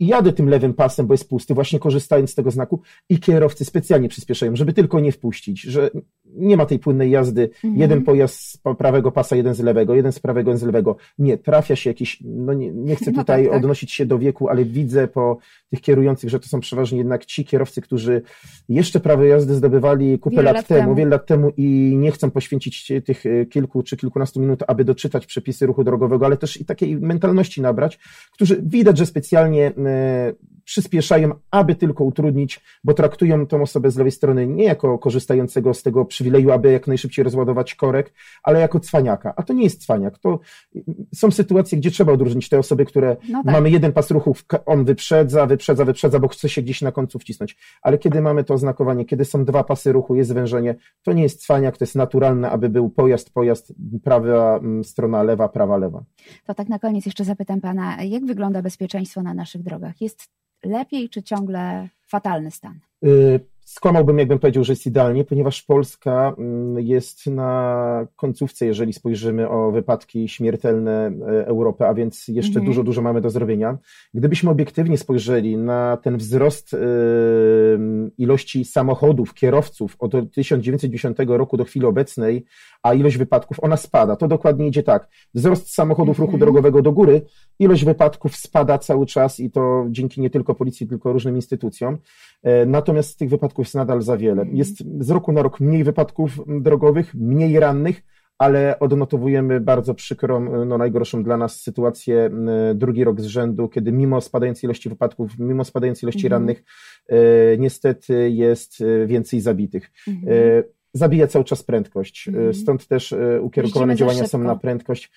i 0.00 0.06
jadę 0.06 0.32
tym 0.32 0.48
lewym 0.48 0.74
pasem, 0.74 1.06
bo 1.06 1.14
jest 1.14 1.28
pusty, 1.28 1.54
właśnie 1.54 1.78
korzystając 1.78 2.30
z 2.30 2.34
tego 2.34 2.50
znaku 2.50 2.80
i 3.08 3.18
kierowcy 3.18 3.64
specjalnie 3.64 4.08
przyspieszają, 4.08 4.56
żeby 4.56 4.72
tylko 4.72 5.00
nie 5.00 5.12
wpuścić, 5.12 5.60
że 5.60 5.90
nie 6.24 6.56
ma 6.56 6.66
tej 6.66 6.78
płynnej 6.78 7.10
jazdy, 7.10 7.42
mhm. 7.42 7.80
jeden 7.80 8.02
pojazd 8.02 8.40
z 8.40 8.58
prawego 8.78 9.12
pasa, 9.12 9.36
jeden 9.36 9.54
z 9.54 9.60
lewego, 9.60 9.94
jeden 9.94 10.12
z 10.12 10.18
prawego, 10.18 10.50
jeden 10.50 10.58
z 10.58 10.62
lewego. 10.62 10.96
Nie, 11.18 11.38
trafia 11.38 11.76
się 11.76 11.90
jakiś, 11.90 12.18
no 12.24 12.52
nie, 12.52 12.72
nie 12.72 12.96
chcę 12.96 13.10
no 13.10 13.22
tutaj 13.22 13.42
tak, 13.42 13.52
tak. 13.52 13.58
odnosić 13.58 13.92
się 13.92 14.06
do 14.06 14.18
wieku, 14.18 14.48
ale 14.48 14.64
widzę 14.64 15.08
po 15.08 15.38
tych 15.70 15.80
kierujących, 15.80 16.30
że 16.30 16.40
to 16.40 16.48
są 16.48 16.60
przeważnie 16.60 16.98
jednak 16.98 17.26
ci 17.26 17.44
kierowcy, 17.44 17.80
którzy 17.80 18.22
jeszcze 18.68 19.00
prawo 19.00 19.24
jazdy 19.24 19.54
zdobywali 19.54 20.18
kupę 20.18 20.36
wiele 20.36 20.44
lat, 20.44 20.54
lat 20.54 20.66
temu, 20.66 20.80
temu, 20.80 20.94
wiele 20.94 21.10
lat 21.10 21.26
temu 21.26 21.52
i 21.56 21.94
nie 21.96 22.10
chcą 22.10 22.30
poświęcić 22.30 22.92
tych 23.04 23.26
e, 23.26 23.46
kilku 23.46 23.82
czy 23.82 23.96
kilkunastu 23.96 24.40
minut, 24.40 24.62
aby 24.66 24.84
doczytać 24.84 25.26
przepisy 25.26 25.66
ruchu 25.66 25.84
drogowego, 25.84 26.26
ale 26.26 26.36
też 26.36 26.60
i 26.60 26.64
takiej 26.64 26.96
mentalności 26.96 27.60
nabrać, 27.60 27.98
którzy 28.32 28.62
widać, 28.62 28.98
że 28.98 29.06
specjalnie 29.06 29.66
e, 29.66 30.32
przyspieszają, 30.64 31.30
aby 31.50 31.74
tylko 31.74 32.04
utrudnić, 32.04 32.60
bo 32.84 32.94
traktują 32.94 33.46
tą 33.46 33.62
osobę 33.62 33.90
z 33.90 33.96
lewej 33.96 34.12
strony 34.12 34.46
nie 34.46 34.64
jako 34.64 34.98
korzystającego 34.98 35.74
z 35.74 35.82
tego 35.82 36.04
przywileju, 36.04 36.50
aby 36.50 36.72
jak 36.72 36.86
najszybciej 36.86 37.24
rozładować 37.24 37.74
korek, 37.74 38.12
ale 38.42 38.60
jako 38.60 38.80
cwaniaka. 38.80 39.34
A 39.36 39.42
to 39.42 39.52
nie 39.52 39.62
jest 39.62 39.82
cwaniak. 39.82 40.18
To 40.18 40.40
są 41.14 41.30
sytuacje, 41.30 41.78
gdzie 41.78 41.90
trzeba 41.90 42.12
odróżnić 42.12 42.48
te 42.48 42.58
osoby, 42.58 42.84
które 42.84 43.16
no 43.28 43.42
tak. 43.44 43.52
mamy 43.52 43.70
jeden 43.70 43.92
pas 43.92 44.10
ruchów, 44.10 44.44
on 44.66 44.84
wyprzedza, 44.84 45.46
wyprzedza, 45.46 45.84
wyprzedza, 45.84 46.18
bo 46.18 46.28
chce 46.28 46.48
się 46.48 46.62
gdzieś 46.62 46.82
na 46.82 46.92
końcu 46.92 47.18
wcisnąć. 47.18 47.56
Ale 47.82 47.98
kiedy 47.98 48.20
mamy 48.20 48.44
to 48.44 48.54
oznakowanie, 48.54 49.04
kiedy 49.04 49.24
są 49.24 49.44
dwa 49.44 49.64
pasy 49.64 49.92
ruchu, 49.92 50.14
jest 50.14 50.32
wężenie, 50.32 50.74
to 51.02 51.12
nie 51.12 51.22
jest 51.22 51.42
cwaniak, 51.42 51.76
to 51.76 51.84
jest 51.84 51.94
naturalne, 51.94 52.50
aby 52.50 52.68
był 52.68 52.90
pojazd, 52.90 53.30
pojazd, 53.30 53.74
prawa 54.04 54.56
mm, 54.56 54.84
strona 54.84 55.22
lewa, 55.22 55.48
prawa, 55.48 55.76
lewa. 55.76 56.04
To 56.46 56.54
tak 56.54 56.68
na 56.68 56.78
koniec 56.78 57.06
jeszcze 57.06 57.24
zapytam 57.24 57.60
pana, 57.60 58.02
jak 58.02 58.24
wygląda 58.26 58.62
bezpieczeństwo 58.62 59.22
na 59.22 59.34
naszych 59.34 59.62
drogach? 59.62 60.00
Jest 60.00 60.28
lepiej, 60.64 61.08
czy 61.08 61.22
ciągle 61.22 61.88
fatalny 62.06 62.50
stan? 62.50 62.80
Y, 63.04 63.40
skłamałbym, 63.64 64.18
jakbym 64.18 64.38
powiedział, 64.38 64.64
że 64.64 64.72
jest 64.72 64.86
idealnie, 64.86 65.24
ponieważ 65.24 65.62
Polska 65.62 66.34
mm, 66.38 66.80
jest 66.80 67.26
na 67.26 68.06
końcówce, 68.16 68.66
jeżeli 68.66 68.92
spojrzymy 68.92 69.48
o 69.48 69.70
wypadki 69.70 70.28
śmiertelne 70.28 71.12
e, 71.28 71.46
Europy, 71.46 71.86
a 71.86 71.94
więc 71.94 72.28
jeszcze 72.28 72.58
mhm. 72.58 72.66
dużo, 72.66 72.82
dużo 72.82 73.02
mamy 73.02 73.20
do 73.20 73.30
zrobienia. 73.30 73.78
Gdybyśmy 74.14 74.50
obiektywnie 74.50 74.98
spojrzeli 74.98 75.56
na 75.56 75.96
ten 75.96 76.16
wzrost 76.16 76.76
ilości 78.18 78.64
samochodów, 78.64 79.34
kierowców 79.34 79.96
od 79.98 80.12
1990 80.34 81.18
roku 81.26 81.56
do 81.56 81.64
chwili 81.64 81.86
obecnej, 81.86 82.44
a 82.82 82.94
ilość 82.94 83.16
wypadków, 83.16 83.64
ona 83.64 83.76
spada. 83.76 84.16
To 84.16 84.28
dokładnie 84.28 84.66
idzie 84.66 84.82
tak. 84.82 85.08
Wzrost 85.34 85.74
samochodów 85.74 86.18
ruchu 86.18 86.32
mhm. 86.32 86.40
drogowego 86.40 86.82
do 86.82 86.92
góry, 86.92 87.22
ilość 87.60 87.84
wypadków 87.84 88.36
spada 88.36 88.78
cały 88.78 89.06
czas 89.06 89.40
i 89.40 89.50
to 89.50 89.86
dzięki 89.90 90.20
nie 90.20 90.30
tylko 90.30 90.54
policji, 90.54 90.86
tylko 90.86 91.12
różnym 91.12 91.36
instytucjom. 91.36 91.98
E, 92.42 92.66
natomiast 92.66 93.18
tych 93.18 93.28
wypadków 93.30 93.66
jest 93.66 93.74
nadal 93.74 94.02
za 94.02 94.16
wiele. 94.16 94.42
Mhm. 94.42 94.56
Jest 94.56 94.78
z 95.00 95.10
roku 95.10 95.32
na 95.32 95.42
rok 95.42 95.60
mniej 95.60 95.84
wypadków 95.84 96.30
drogowych, 96.46 97.14
mniej 97.14 97.60
rannych, 97.60 98.02
ale 98.38 98.78
odnotowujemy 98.78 99.60
bardzo 99.60 99.94
przykrą, 99.94 100.64
no 100.66 100.78
najgorszą 100.78 101.22
dla 101.22 101.36
nas 101.36 101.60
sytuację 101.60 102.30
drugi 102.74 103.04
rok 103.04 103.20
z 103.20 103.24
rzędu, 103.24 103.68
kiedy 103.68 103.92
mimo 103.92 104.20
spadającej 104.20 104.68
ilości 104.68 104.88
wypadków, 104.88 105.38
mimo 105.38 105.64
spadającej 105.64 106.06
ilości 106.06 106.26
mhm. 106.26 106.42
rannych, 106.42 106.64
e, 107.08 107.16
niestety 107.58 108.30
jest 108.30 108.80
e, 108.80 109.06
więcej 109.06 109.40
zabitych. 109.40 109.90
Mhm. 110.08 110.62
Zabija 110.92 111.26
cały 111.26 111.44
czas 111.44 111.62
prędkość, 111.62 112.28
mhm. 112.28 112.54
stąd 112.54 112.86
też 112.86 113.14
ukierunkowane 113.40 113.96
działania 113.96 114.26
są 114.26 114.38
na 114.38 114.56
prędkość. 114.56 115.10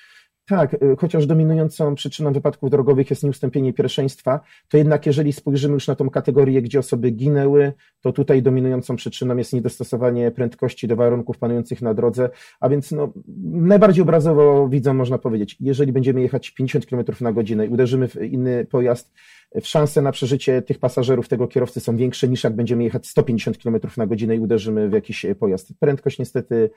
Tak, 0.47 0.73
y, 0.73 0.95
chociaż 0.99 1.25
dominującą 1.25 1.95
przyczyną 1.95 2.33
wypadków 2.33 2.69
drogowych 2.69 3.09
jest 3.09 3.23
nieustąpienie 3.23 3.73
pierwszeństwa, 3.73 4.39
to 4.69 4.77
jednak 4.77 5.05
jeżeli 5.05 5.33
spojrzymy 5.33 5.73
już 5.73 5.87
na 5.87 5.95
tą 5.95 6.09
kategorię, 6.09 6.61
gdzie 6.61 6.79
osoby 6.79 7.11
ginęły, 7.11 7.73
to 8.01 8.11
tutaj 8.13 8.41
dominującą 8.41 8.95
przyczyną 8.95 9.37
jest 9.37 9.53
niedostosowanie 9.53 10.31
prędkości 10.31 10.87
do 10.87 10.95
warunków 10.95 11.37
panujących 11.37 11.81
na 11.81 11.93
drodze, 11.93 12.29
a 12.59 12.69
więc 12.69 12.91
no, 12.91 13.13
najbardziej 13.43 14.01
obrazowo 14.01 14.69
widzą, 14.69 14.93
można 14.93 15.17
powiedzieć, 15.17 15.57
jeżeli 15.59 15.91
będziemy 15.91 16.21
jechać 16.21 16.51
50 16.51 16.85
km 16.85 17.05
na 17.21 17.31
godzinę 17.31 17.65
i 17.65 17.69
uderzymy 17.69 18.07
w 18.07 18.15
inny 18.15 18.65
pojazd, 18.65 19.13
szanse 19.61 20.01
na 20.01 20.11
przeżycie 20.11 20.61
tych 20.61 20.79
pasażerów, 20.79 21.27
tego 21.27 21.47
kierowcy 21.47 21.79
są 21.79 21.97
większe 21.97 22.27
niż 22.27 22.43
jak 22.43 22.55
będziemy 22.55 22.83
jechać 22.83 23.07
150 23.07 23.57
km 23.57 23.79
na 23.97 24.07
godzinę 24.07 24.35
i 24.35 24.39
uderzymy 24.39 24.89
w 24.89 24.93
jakiś 24.93 25.25
pojazd. 25.39 25.73
Prędkość 25.79 26.19
niestety 26.19 26.69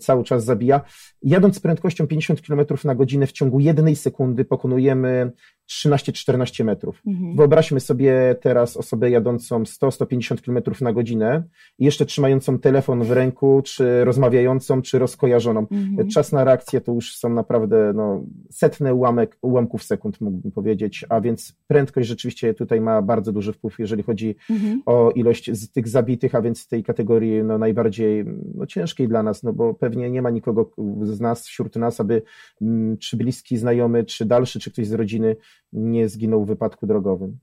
cały 0.00 0.24
czas 0.24 0.44
zabija. 0.44 0.80
Jadąc 1.22 1.56
z 1.56 1.60
prędkością 1.60 2.06
50 2.06 2.42
km 2.42 2.60
na 2.84 2.94
godzinę 2.94 3.11
w 3.26 3.32
ciągu 3.32 3.60
jednej 3.60 3.96
sekundy 3.96 4.44
pokonujemy 4.44 5.32
13-14 5.72 6.64
metrów. 6.64 7.02
Mhm. 7.06 7.36
Wyobraźmy 7.36 7.80
sobie 7.80 8.36
teraz 8.40 8.76
osobę 8.76 9.10
jadącą 9.10 9.62
100-150 9.62 10.40
km 10.40 10.76
na 10.80 10.92
godzinę 10.92 11.42
i 11.78 11.84
jeszcze 11.84 12.06
trzymającą 12.06 12.58
telefon 12.58 13.02
w 13.02 13.10
ręku, 13.10 13.62
czy 13.64 14.04
rozmawiającą, 14.04 14.82
czy 14.82 14.98
rozkojarzoną. 14.98 15.60
Mhm. 15.60 16.08
Czas 16.08 16.32
na 16.32 16.44
reakcję 16.44 16.80
to 16.80 16.92
już 16.92 17.16
są 17.16 17.28
naprawdę 17.28 17.92
no, 17.94 18.24
setne 18.50 18.94
ułamek, 18.94 19.38
ułamków 19.42 19.82
sekund, 19.82 20.20
mógłbym 20.20 20.52
powiedzieć, 20.52 21.04
a 21.08 21.20
więc 21.20 21.56
prędkość 21.66 22.08
rzeczywiście 22.08 22.54
tutaj 22.54 22.80
ma 22.80 23.02
bardzo 23.02 23.32
duży 23.32 23.52
wpływ, 23.52 23.78
jeżeli 23.78 24.02
chodzi 24.02 24.34
mhm. 24.50 24.82
o 24.86 25.10
ilość 25.10 25.50
z 25.52 25.72
tych 25.72 25.88
zabitych, 25.88 26.34
a 26.34 26.42
więc 26.42 26.60
z 26.60 26.68
tej 26.68 26.84
kategorii 26.84 27.44
no, 27.44 27.58
najbardziej 27.58 28.24
no, 28.54 28.66
ciężkiej 28.66 29.08
dla 29.08 29.22
nas, 29.22 29.42
no 29.42 29.52
bo 29.52 29.74
pewnie 29.74 30.10
nie 30.10 30.22
ma 30.22 30.30
nikogo 30.30 30.70
z 31.02 31.20
nas, 31.20 31.46
wśród 31.46 31.76
nas, 31.76 32.00
aby 32.00 32.22
mm, 32.62 32.98
czy 32.98 33.16
bliski 33.16 33.56
znajomy, 33.56 34.04
czy 34.04 34.24
dalszy, 34.24 34.60
czy 34.60 34.70
ktoś 34.70 34.86
z 34.86 34.92
rodziny 34.92 35.36
nie 35.72 36.08
zginął 36.08 36.44
w 36.44 36.48
wypadku 36.48 36.86
drogowym. 36.86 37.38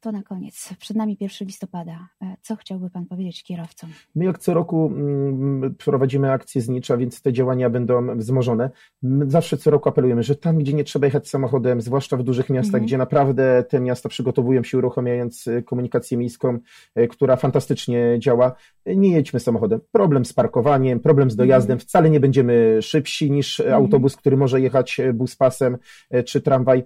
To 0.00 0.12
na 0.12 0.22
koniec. 0.22 0.74
Przed 0.78 0.96
nami 0.96 1.16
1 1.20 1.46
listopada. 1.48 2.08
E, 2.22 2.36
co 2.42 2.56
chciałby 2.56 2.90
Pan 2.90 3.06
powiedzieć 3.06 3.42
kierowcom? 3.42 3.90
My 4.14 4.24
jak 4.24 4.38
co 4.38 4.54
roku 4.54 4.86
mm, 4.86 5.74
prowadzimy 5.74 6.32
akcje 6.32 6.62
znicza, 6.62 6.96
więc 6.96 7.22
te 7.22 7.32
działania 7.32 7.70
będą 7.70 8.16
wzmożone. 8.16 8.70
My 9.02 9.30
zawsze 9.30 9.56
co 9.56 9.70
roku 9.70 9.88
apelujemy, 9.88 10.22
że 10.22 10.36
tam, 10.36 10.58
gdzie 10.58 10.72
nie 10.72 10.84
trzeba 10.84 11.06
jechać 11.06 11.28
samochodem, 11.28 11.80
zwłaszcza 11.80 12.16
w 12.16 12.22
dużych 12.22 12.50
miastach, 12.50 12.74
mhm. 12.74 12.84
gdzie 12.84 12.98
naprawdę 12.98 13.64
te 13.68 13.80
miasta 13.80 14.08
przygotowują 14.08 14.62
się, 14.62 14.78
uruchamiając 14.78 15.48
e, 15.48 15.62
komunikację 15.62 16.18
miejską, 16.18 16.58
e, 16.94 17.08
która 17.08 17.36
fantastycznie 17.36 18.16
działa, 18.18 18.52
nie 18.86 19.10
jedźmy 19.10 19.40
samochodem. 19.40 19.80
Problem 19.92 20.24
z 20.24 20.32
parkowaniem, 20.32 21.00
problem 21.00 21.30
z 21.30 21.36
dojazdem. 21.36 21.74
Mhm. 21.74 21.88
Wcale 21.88 22.10
nie 22.10 22.20
będziemy 22.20 22.78
szybsi 22.82 23.30
niż 23.30 23.60
mhm. 23.60 23.82
autobus, 23.82 24.16
który 24.16 24.36
może 24.36 24.60
jechać 24.60 25.00
bus 25.14 25.36
pasem 25.36 25.78
czy 26.24 26.40
tramwaj. 26.40 26.84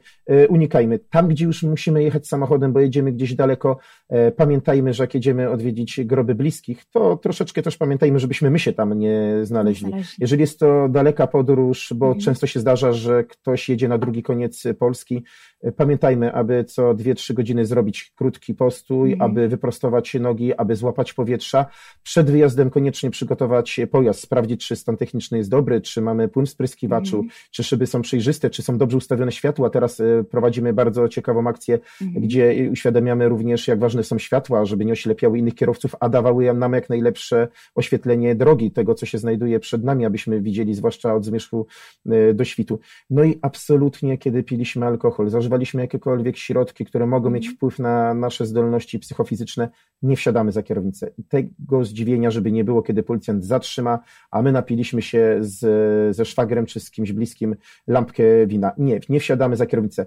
Unikajmy. 0.49 0.99
Tam, 0.99 1.29
gdzie 1.29 1.45
już 1.45 1.63
musimy 1.63 2.03
jechać 2.03 2.29
samochodem, 2.29 2.73
bo 2.73 2.81
jedziemy 2.81 3.02
jedziemy 3.07 3.13
gdzieś 3.13 3.35
daleko, 3.35 3.77
e, 4.09 4.33
pamiętajmy, 4.33 4.95
że 4.95 5.03
jak 5.03 5.15
jedziemy 5.15 5.51
odwiedzić 5.51 6.01
groby 6.05 6.35
bliskich, 6.35 6.85
to 6.85 7.17
troszeczkę 7.17 7.63
też 7.63 7.77
pamiętajmy, 7.77 8.19
żebyśmy 8.19 8.51
my 8.51 8.59
się 8.59 8.73
tam 8.73 8.99
nie 8.99 9.35
znaleźli. 9.43 9.89
znaleźli. 9.89 10.17
Jeżeli 10.19 10.41
jest 10.41 10.59
to 10.59 10.89
daleka 10.89 11.27
podróż, 11.27 11.93
bo 11.97 12.07
mhm. 12.07 12.25
często 12.25 12.47
się 12.47 12.61
zdarza, 12.61 12.93
że 12.93 13.25
ktoś 13.25 13.69
jedzie 13.69 13.89
na 13.89 13.99
drugi 13.99 14.23
koniec 14.23 14.65
Polski, 14.79 15.25
e, 15.63 15.73
pamiętajmy, 15.73 16.33
aby 16.33 16.65
co 16.65 16.95
2-3 16.95 17.35
godziny 17.35 17.67
zrobić 17.67 18.13
krótki 18.17 18.55
postój, 18.55 19.13
mhm. 19.13 19.31
aby 19.31 19.49
wyprostować 19.49 20.15
nogi, 20.15 20.55
aby 20.55 20.77
złapać 20.77 21.13
powietrza. 21.13 21.67
Przed 22.03 22.31
wyjazdem 22.31 22.71
koniecznie 22.71 23.11
przygotować 23.11 23.81
pojazd, 23.91 24.21
sprawdzić, 24.21 24.67
czy 24.67 24.77
stan 24.77 24.97
techniczny 24.97 25.39
jest 25.39 25.51
dobry, 25.51 25.81
czy 25.81 26.01
mamy 26.03 26.29
płyn 26.29 26.47
w 26.47 26.51
spryskiwaczu, 26.51 27.17
mhm. 27.17 27.33
czy 27.51 27.65
szyby 27.65 27.87
są 27.87 28.03
przejrzyste, 28.03 28.51
czy 28.51 28.63
są 28.63 28.79
dobrze 28.79 28.97
ustawione 28.97 29.33
światła. 29.33 29.71
Teraz 29.71 30.01
e, 30.01 30.25
prowadzimy 30.31 30.73
bardzo 30.73 31.09
ciekawą 31.09 31.47
akcję, 31.47 31.79
mhm. 32.03 32.25
gdzie 32.25 32.69
uświadamiamy 32.73 32.92
uświadamiamy 32.93 33.29
również, 33.29 33.69
jak 33.69 33.79
ważne 33.79 34.05
są 34.05 34.19
światła, 34.19 34.65
żeby 34.65 34.85
nie 34.85 34.93
oślepiały 34.93 35.39
innych 35.39 35.55
kierowców, 35.55 35.95
a 36.01 36.09
dawały 36.09 36.55
nam 36.55 36.73
jak 36.73 36.91
najlepsze 36.91 37.49
oświetlenie 37.75 38.35
drogi, 38.35 38.71
tego, 38.71 38.95
co 38.95 39.07
się 39.07 39.19
znajduje 39.19 39.61
przed 39.61 39.85
nami, 39.85 40.05
abyśmy 40.05 40.41
widzieli, 40.41 40.75
zwłaszcza 40.75 41.15
od 41.15 41.25
zmierzchu 41.25 41.67
e, 42.07 42.35
do 42.35 42.45
świtu. 42.45 42.81
No 43.11 43.25
i 43.25 43.39
absolutnie, 43.43 44.19
kiedy 44.19 44.43
piliśmy 44.43 44.87
alkohol, 44.87 45.31
zażywaliśmy 45.31 45.83
jakiekolwiek 45.83 46.37
środki, 46.37 46.85
które 46.85 47.07
mogą 47.07 47.31
mieć 47.31 47.45
mhm. 47.45 47.57
wpływ 47.57 47.79
na 47.79 48.15
nasze 48.15 48.47
zdolności 48.47 48.99
psychofizyczne, 48.99 49.69
nie 50.03 50.17
wsiadamy 50.17 50.53
za 50.53 50.63
kierownicę. 50.63 51.11
I 51.19 51.25
tego 51.25 51.85
zdziwienia, 51.85 52.31
żeby 52.31 52.53
nie 52.53 52.65
było, 52.65 52.83
kiedy 52.83 53.03
policjant 53.03 53.45
zatrzyma, 53.45 53.99
a 54.31 54.43
my 54.43 54.53
napiliśmy 54.53 55.03
się 55.03 55.39
z, 55.41 56.17
ze 56.17 56.25
szwagrem 56.25 56.67
czy 56.67 56.81
z 56.81 56.91
kimś 56.91 57.13
bliskim 57.13 57.57
lampkę 57.87 58.47
wina. 58.47 58.73
Nie, 58.79 59.01
nie 59.09 59.21
wsiadamy 59.21 59.57
za 59.57 59.67
kierownicę. 59.67 60.07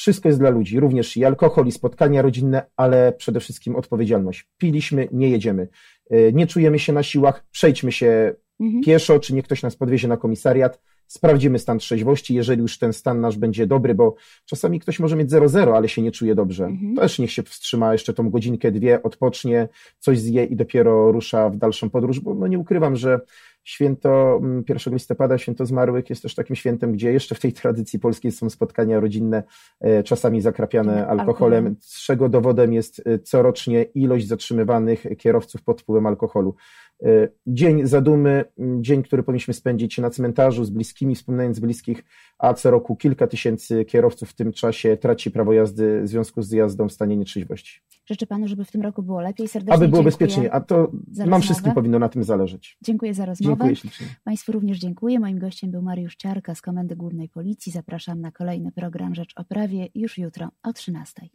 Wszystko 0.00 0.28
jest 0.28 0.38
dla 0.38 0.50
ludzi, 0.50 0.80
również 0.80 1.16
i 1.16 1.24
alkohol, 1.24 1.66
i 1.66 1.72
spotkania 1.72 2.22
rodzinne, 2.22 2.62
ale 2.76 3.12
przede 3.12 3.40
wszystkim 3.40 3.76
odpowiedzialność. 3.76 4.48
Piliśmy, 4.58 5.08
nie 5.12 5.28
jedziemy. 5.28 5.68
E, 6.10 6.32
nie 6.32 6.46
czujemy 6.46 6.78
się 6.78 6.92
na 6.92 7.02
siłach, 7.02 7.46
przejdźmy 7.50 7.92
się 7.92 8.34
mhm. 8.60 8.82
pieszo, 8.84 9.20
czy 9.20 9.34
niech 9.34 9.44
ktoś 9.44 9.62
nas 9.62 9.76
podwiezie 9.76 10.08
na 10.08 10.16
komisariat, 10.16 10.80
sprawdzimy 11.06 11.58
stan 11.58 11.78
trzeźwości, 11.78 12.34
jeżeli 12.34 12.62
już 12.62 12.78
ten 12.78 12.92
stan 12.92 13.20
nasz 13.20 13.36
będzie 13.36 13.66
dobry, 13.66 13.94
bo 13.94 14.14
czasami 14.44 14.80
ktoś 14.80 14.98
może 14.98 15.16
mieć 15.16 15.30
0,0, 15.30 15.76
ale 15.76 15.88
się 15.88 16.02
nie 16.02 16.12
czuje 16.12 16.34
dobrze. 16.34 16.64
Mhm. 16.64 16.96
Też 16.96 17.18
niech 17.18 17.32
się 17.32 17.42
wstrzyma 17.42 17.92
jeszcze 17.92 18.14
tą 18.14 18.30
godzinkę, 18.30 18.72
dwie, 18.72 19.02
odpocznie, 19.02 19.68
coś 19.98 20.18
zje 20.18 20.44
i 20.44 20.56
dopiero 20.56 21.12
rusza 21.12 21.50
w 21.50 21.56
dalszą 21.56 21.90
podróż, 21.90 22.20
bo 22.20 22.34
no 22.34 22.46
nie 22.46 22.58
ukrywam, 22.58 22.96
że 22.96 23.20
Święto 23.64 24.40
1 24.42 24.76
mm, 24.86 24.94
listopada, 24.94 25.38
święto 25.38 25.66
zmarłych 25.66 26.10
jest 26.10 26.22
też 26.22 26.34
takim 26.34 26.56
świętem, 26.56 26.92
gdzie 26.92 27.12
jeszcze 27.12 27.34
w 27.34 27.40
tej 27.40 27.52
tradycji 27.52 27.98
polskiej 27.98 28.32
są 28.32 28.50
spotkania 28.50 29.00
rodzinne, 29.00 29.42
e, 29.80 30.02
czasami 30.02 30.40
zakrapiane 30.40 31.06
alkoholem, 31.06 31.76
czego 32.04 32.28
dowodem 32.28 32.72
jest 32.72 33.02
e, 33.06 33.18
corocznie 33.18 33.82
ilość 33.82 34.28
zatrzymywanych 34.28 35.06
kierowców 35.18 35.62
pod 35.62 35.80
wpływem 35.80 36.06
alkoholu. 36.06 36.54
E, 37.02 37.28
dzień 37.46 37.86
zadumy, 37.86 38.44
dzień, 38.80 39.02
który 39.02 39.22
powinniśmy 39.22 39.54
spędzić 39.54 39.98
na 39.98 40.10
cmentarzu 40.10 40.64
z 40.64 40.70
bliskimi, 40.70 41.14
wspominając 41.14 41.60
bliskich, 41.60 42.04
a 42.40 42.54
co 42.54 42.70
roku 42.70 42.96
kilka 42.96 43.26
tysięcy 43.26 43.84
kierowców 43.84 44.30
w 44.30 44.34
tym 44.34 44.52
czasie 44.52 44.96
traci 44.96 45.30
prawo 45.30 45.52
jazdy 45.52 46.02
w 46.02 46.08
związku 46.08 46.42
z 46.42 46.50
jazdą 46.50 46.88
w 46.88 46.92
stanie 46.92 47.16
nietrzeźwości. 47.16 47.80
Życzę 48.06 48.26
panu, 48.26 48.48
żeby 48.48 48.64
w 48.64 48.70
tym 48.70 48.82
roku 48.82 49.02
było 49.02 49.20
lepiej. 49.20 49.48
Serdecznie 49.48 49.74
Aby 49.74 49.88
było 49.88 50.02
bezpiecznie, 50.02 50.52
a 50.52 50.60
to 50.60 50.90
nam 51.16 51.42
wszystkim 51.42 51.72
powinno 51.72 51.98
na 51.98 52.08
tym 52.08 52.24
zależeć. 52.24 52.78
Dziękuję 52.82 53.14
za 53.14 53.26
rozmowę. 53.26 53.56
Dziękuję 53.56 53.76
ślicznie. 53.76 54.06
Państwu 54.24 54.52
również 54.52 54.78
dziękuję. 54.78 55.20
Moim 55.20 55.38
gościem 55.38 55.70
był 55.70 55.82
Mariusz 55.82 56.16
Ciarka 56.16 56.54
z 56.54 56.60
Komendy 56.60 56.96
Głównej 56.96 57.28
Policji. 57.28 57.72
Zapraszam 57.72 58.20
na 58.20 58.32
kolejny 58.32 58.72
program 58.72 59.14
Rzecz 59.14 59.32
o 59.36 59.44
Prawie 59.44 59.88
już 59.94 60.18
jutro 60.18 60.48
o 60.62 60.72
13. 60.72 61.28